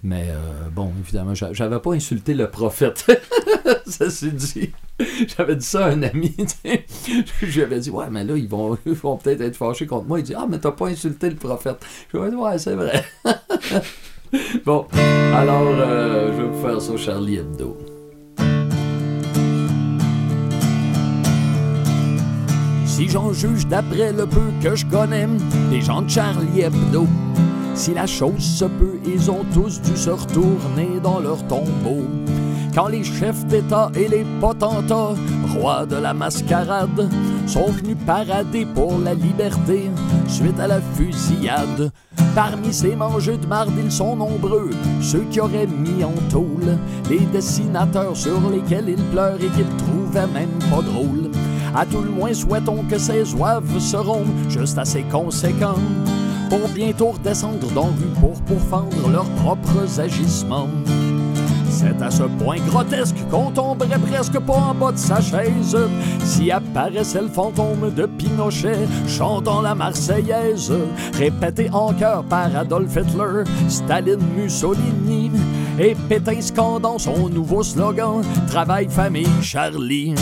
Mais 0.02 0.32
bon, 0.74 0.90
évidemment, 1.00 1.34
j'avais 1.34 1.80
pas 1.80 1.92
insulté 1.92 2.32
le 2.32 2.50
prophète. 2.50 3.04
ça 3.86 4.10
s'est 4.10 4.30
dit. 4.30 4.70
J'avais 5.36 5.56
dit 5.56 5.66
ça 5.66 5.86
à 5.86 5.90
un 5.90 6.02
ami. 6.02 6.34
J'avais 7.42 7.80
dit, 7.80 7.90
ouais, 7.90 8.06
mais 8.10 8.24
là, 8.24 8.34
ils 8.36 8.48
vont, 8.48 8.76
peut-être 8.76 9.40
être 9.40 9.56
fâchés 9.56 9.86
contre 9.86 10.06
moi. 10.06 10.20
Il 10.20 10.24
dit, 10.24 10.34
ah, 10.34 10.46
mais 10.48 10.58
t'as 10.58 10.72
pas 10.72 10.88
insulté 10.88 11.30
le 11.30 11.36
prophète. 11.36 11.84
Je 12.12 12.18
lui 12.18 12.26
ai 12.26 12.30
dit, 12.30 12.36
ouais, 12.36 12.58
c'est 12.58 12.74
vrai. 12.74 13.04
bon, 14.64 14.86
alors, 15.34 15.62
euh, 15.66 16.32
je 16.32 16.42
vais 16.42 16.48
vous 16.48 16.62
faire 16.62 16.80
ça, 16.80 16.96
Charlie 16.96 17.36
Hebdo. 17.36 17.76
Si 22.86 23.08
j'en 23.08 23.32
juge 23.32 23.66
d'après 23.66 24.12
le 24.12 24.24
peu 24.24 24.52
que 24.62 24.76
je 24.76 24.86
connais 24.86 25.26
des 25.68 25.80
gens 25.80 26.02
de 26.02 26.08
Charlie 26.08 26.60
Hebdo, 26.60 27.08
si 27.74 27.92
la 27.92 28.06
chose 28.06 28.38
se 28.38 28.64
peut, 28.66 29.00
ils 29.04 29.32
ont 29.32 29.44
tous 29.52 29.82
dû 29.82 29.96
se 29.96 30.10
retourner 30.10 31.00
dans 31.02 31.18
leur 31.18 31.44
tombeau 31.48 32.04
quand 32.74 32.88
les 32.88 33.04
chefs 33.04 33.46
d'État 33.46 33.90
et 33.94 34.08
les 34.08 34.24
potentats, 34.40 35.14
rois 35.54 35.86
de 35.86 35.96
la 35.96 36.12
mascarade, 36.12 37.08
sont 37.46 37.70
venus 37.70 37.96
parader 38.04 38.66
pour 38.66 38.98
la 38.98 39.14
liberté 39.14 39.90
suite 40.26 40.58
à 40.58 40.66
la 40.66 40.80
fusillade. 40.80 41.92
Parmi 42.34 42.72
ces 42.72 42.96
mangeux 42.96 43.36
de 43.36 43.46
marde, 43.46 43.72
ils 43.78 43.92
sont 43.92 44.16
nombreux, 44.16 44.70
ceux 45.00 45.24
qui 45.30 45.40
auraient 45.40 45.68
mis 45.68 46.02
en 46.02 46.14
tôle 46.30 46.78
les 47.08 47.20
dessinateurs 47.20 48.16
sur 48.16 48.40
lesquels 48.50 48.88
ils 48.88 49.04
pleurent 49.04 49.40
et 49.40 49.48
qu'ils 49.48 49.76
trouvaient 49.76 50.32
même 50.32 50.58
pas 50.70 50.82
drôles. 50.82 51.30
À 51.76 51.86
tout 51.86 52.02
le 52.02 52.10
moins, 52.10 52.32
souhaitons 52.32 52.84
que 52.90 52.98
ces 52.98 53.34
oeuvres 53.34 53.80
seront 53.80 54.24
juste 54.48 54.78
assez 54.78 55.02
conséquents 55.02 55.78
pour 56.48 56.68
bientôt 56.68 57.12
redescendre 57.12 57.70
dans 57.72 57.88
vue 57.88 58.12
pour 58.20 58.40
pourfendre 58.42 59.08
leurs 59.10 59.30
propres 59.30 60.00
agissements. 60.00 60.68
C'est 61.84 62.02
à 62.02 62.10
ce 62.10 62.22
point 62.22 62.56
grotesque 62.66 63.16
qu'on 63.30 63.50
tomberait 63.50 63.98
presque 63.98 64.38
pas 64.38 64.54
en 64.54 64.74
bas 64.74 64.92
de 64.92 64.96
sa 64.96 65.20
chaise 65.20 65.76
si 66.20 66.50
apparaissait 66.50 67.20
le 67.20 67.28
fantôme 67.28 67.92
de 67.94 68.06
Pinochet 68.06 68.88
chantant 69.06 69.60
la 69.60 69.74
Marseillaise, 69.74 70.72
répété 71.12 71.68
en 71.70 71.92
chœur 71.92 72.24
par 72.24 72.56
Adolf 72.56 72.96
Hitler, 72.96 73.44
Staline, 73.68 74.20
Mussolini 74.34 75.30
et 75.78 75.94
Pétain 76.08 76.40
scandant 76.40 76.98
son 76.98 77.28
nouveau 77.28 77.62
slogan 77.62 78.22
Travail, 78.46 78.88
famille, 78.88 79.28
Charlie. 79.42 80.14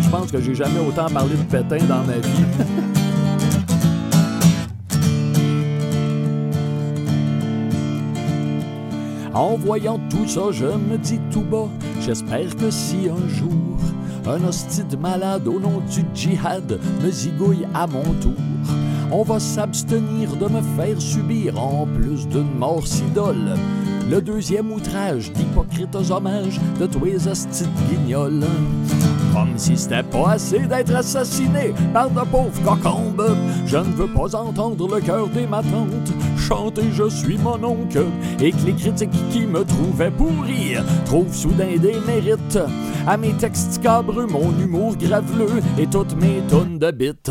Je 0.00 0.08
pense 0.10 0.30
que 0.30 0.40
j'ai 0.40 0.54
jamais 0.54 0.78
autant 0.78 1.08
parlé 1.08 1.34
de 1.34 1.42
Pétain 1.42 1.84
dans 1.86 2.04
ma 2.04 2.18
vie. 2.18 2.44
En 9.38 9.56
voyant 9.56 10.00
tout 10.10 10.26
ça, 10.26 10.50
je 10.50 10.66
me 10.66 10.98
dis 10.98 11.20
tout 11.30 11.44
bas, 11.44 11.68
j'espère 12.00 12.56
que 12.56 12.72
si 12.72 13.08
un 13.08 13.28
jour 13.28 13.52
un 14.26 14.44
hostie 14.48 14.82
de 14.82 14.96
malade 14.96 15.46
au 15.46 15.60
nom 15.60 15.80
du 15.88 16.04
djihad 16.12 16.80
me 17.00 17.08
zigouille 17.08 17.64
à 17.72 17.86
mon 17.86 18.02
tour, 18.20 18.32
on 19.12 19.22
va 19.22 19.38
s'abstenir 19.38 20.34
de 20.34 20.46
me 20.46 20.60
faire 20.76 21.00
subir 21.00 21.56
en 21.56 21.86
plus 21.86 22.26
d'une 22.26 22.52
mort 22.58 22.84
si 22.84 23.04
dole. 23.14 23.54
Le 24.10 24.20
deuxième 24.20 24.72
outrage 24.72 25.32
d'hypocrites 25.32 25.94
hommages 26.10 26.58
de 26.80 26.86
tous 26.86 27.04
les 27.04 27.28
hosties 27.28 27.62
de 27.62 27.94
guignols. 27.94 28.44
Comme 29.32 29.56
si 29.56 29.76
c'était 29.76 30.02
pas 30.02 30.32
assez 30.32 30.66
d'être 30.66 30.96
assassiné 30.96 31.72
par 31.92 32.10
de 32.10 32.22
pauvres 32.22 32.62
cocombes. 32.64 33.36
Je 33.66 33.76
ne 33.76 33.84
veux 33.84 34.08
pas 34.08 34.34
entendre 34.34 34.96
le 34.96 35.00
cœur 35.00 35.28
des 35.28 35.46
matantes 35.46 36.12
Je 36.50 37.10
suis 37.10 37.36
mon 37.36 37.62
oncle 37.62 38.06
et 38.40 38.52
que 38.52 38.64
les 38.64 38.72
critiques 38.72 39.10
qui 39.30 39.46
me 39.46 39.64
trouvaient 39.64 40.10
pourri 40.10 40.76
trouvent 41.04 41.34
soudain 41.34 41.76
des 41.76 41.96
mérites 42.06 42.58
à 43.06 43.18
mes 43.18 43.34
textes 43.34 43.82
cabreux, 43.82 44.26
mon 44.26 44.58
humour 44.58 44.96
graveleux 44.96 45.60
et 45.78 45.86
toutes 45.86 46.16
mes 46.16 46.40
tonnes 46.48 46.78
de 46.78 46.90
bites. 46.90 47.30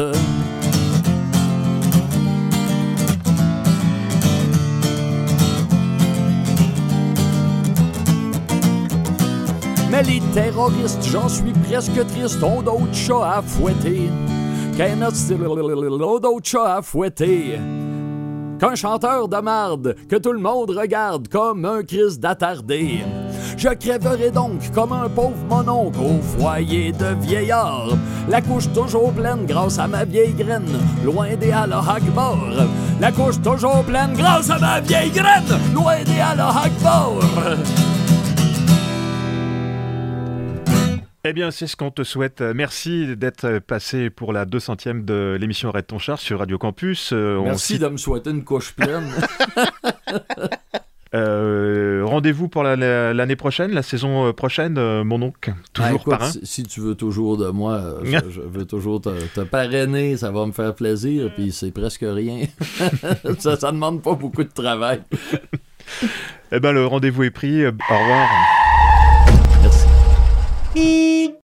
Mais 9.90 10.04
les 10.04 10.22
terroristes, 10.32 11.08
j'en 11.12 11.28
suis 11.28 11.54
presque 11.68 12.06
triste, 12.08 12.44
ont 12.44 12.62
d'autres 12.62 12.94
chats 12.94 13.38
à 13.38 13.42
fouetter. 13.42 14.12
Qu'un 14.78 15.02
autre 15.02 16.20
d'autres 16.20 16.48
chats 16.48 16.76
à 16.76 16.82
fouetter 16.84 17.58
qu'un 18.60 18.76
chanteur 18.76 19.28
de 19.28 19.38
marde 19.38 19.96
que 20.10 20.16
tout 20.16 20.32
le 20.32 20.40
monde 20.40 20.72
regarde 20.72 21.28
comme 21.28 21.66
un 21.66 21.84
Christ 21.84 22.20
d'attardé. 22.20 23.04
Je 23.58 23.70
crèverai 23.70 24.32
donc 24.32 24.72
comme 24.74 24.92
un 24.92 25.10
pauvre 25.10 25.38
mononcle 25.50 26.00
au 26.00 26.22
foyer 26.22 26.92
de 26.92 27.16
vieillard. 27.22 27.90
La 28.30 28.42
couche 28.42 28.72
toujours 28.74 29.12
pleine 29.12 29.46
grâce 29.46 29.80
à 29.80 29.88
ma 29.88 30.06
vieille 30.06 30.34
graine, 30.34 30.78
loin 31.04 31.36
des 31.36 31.52
Akbar. 31.52 32.38
La 33.00 33.12
couche 33.12 33.42
toujours 33.42 33.84
pleine 33.84 34.14
grâce 34.14 34.50
à 34.50 34.60
ma 34.60 34.80
vieille 34.80 35.12
graine, 35.12 35.60
loin 35.74 36.04
des 36.04 36.20
Akbar. 36.20 37.14
Eh 41.30 41.34
bien, 41.34 41.52
c'est 41.52 41.68
ce 41.68 41.76
qu'on 41.76 41.92
te 41.92 42.06
souhaite. 42.06 42.40
Merci 42.40 43.18
d'être 43.18 43.60
passé 43.60 44.10
pour 44.10 44.32
la 44.32 44.46
200e 44.46 45.04
de 45.04 45.38
l'émission 45.38 45.68
Arrête 45.68 45.88
ton 45.88 46.00
char 46.00 46.20
sur 46.20 46.40
Radio 46.40 46.58
Campus. 46.58 47.10
Euh, 47.12 47.42
Merci 47.44 47.80
de 47.80 47.88
me 47.90 47.98
souhaiter 47.98 48.30
une 48.30 48.46
couche 48.46 48.74
pleine. 48.74 49.12
Euh, 51.16 52.02
rendez-vous 52.04 52.50
pour 52.50 52.64
l'année 52.64 53.36
prochaine, 53.38 53.72
la 53.72 53.82
saison 53.82 54.28
euh, 54.28 54.34
prochaine, 54.34 54.74
mon 55.04 55.22
oncle. 55.22 55.54
Toujours 55.72 56.04
ben, 56.06 56.18
parrain. 56.18 56.32
Si, 56.44 56.64
tu 56.64 56.82
veux 56.82 56.96
toujours 56.96 57.38
de 57.38 57.50
moi, 57.50 57.96
je, 58.04 58.42
veux 58.42 58.66
toujours 58.66 59.00
te, 59.02 59.40
parrainer, 59.40 60.18
ça 60.18 60.32
va 60.32 60.46
me 60.46 60.52
faire 60.52 60.76
plaisir, 60.76 61.32
puis 61.34 61.54
c'est 61.54 61.72
presque 61.72 62.04
rien. 62.06 62.46
ça, 63.40 63.56
ça 63.56 63.72
demande 63.72 64.04
pas 64.04 64.16
beaucoup 64.16 64.44
de 64.44 64.52
travail. 64.54 65.02
eh 66.52 66.60
ben, 66.60 66.74
le 66.74 66.86
rendez-vous 66.86 67.24
est 67.24 67.32
pris. 67.32 67.66
Au 67.66 67.72
revoir. 67.72 68.28
Y 70.78 71.34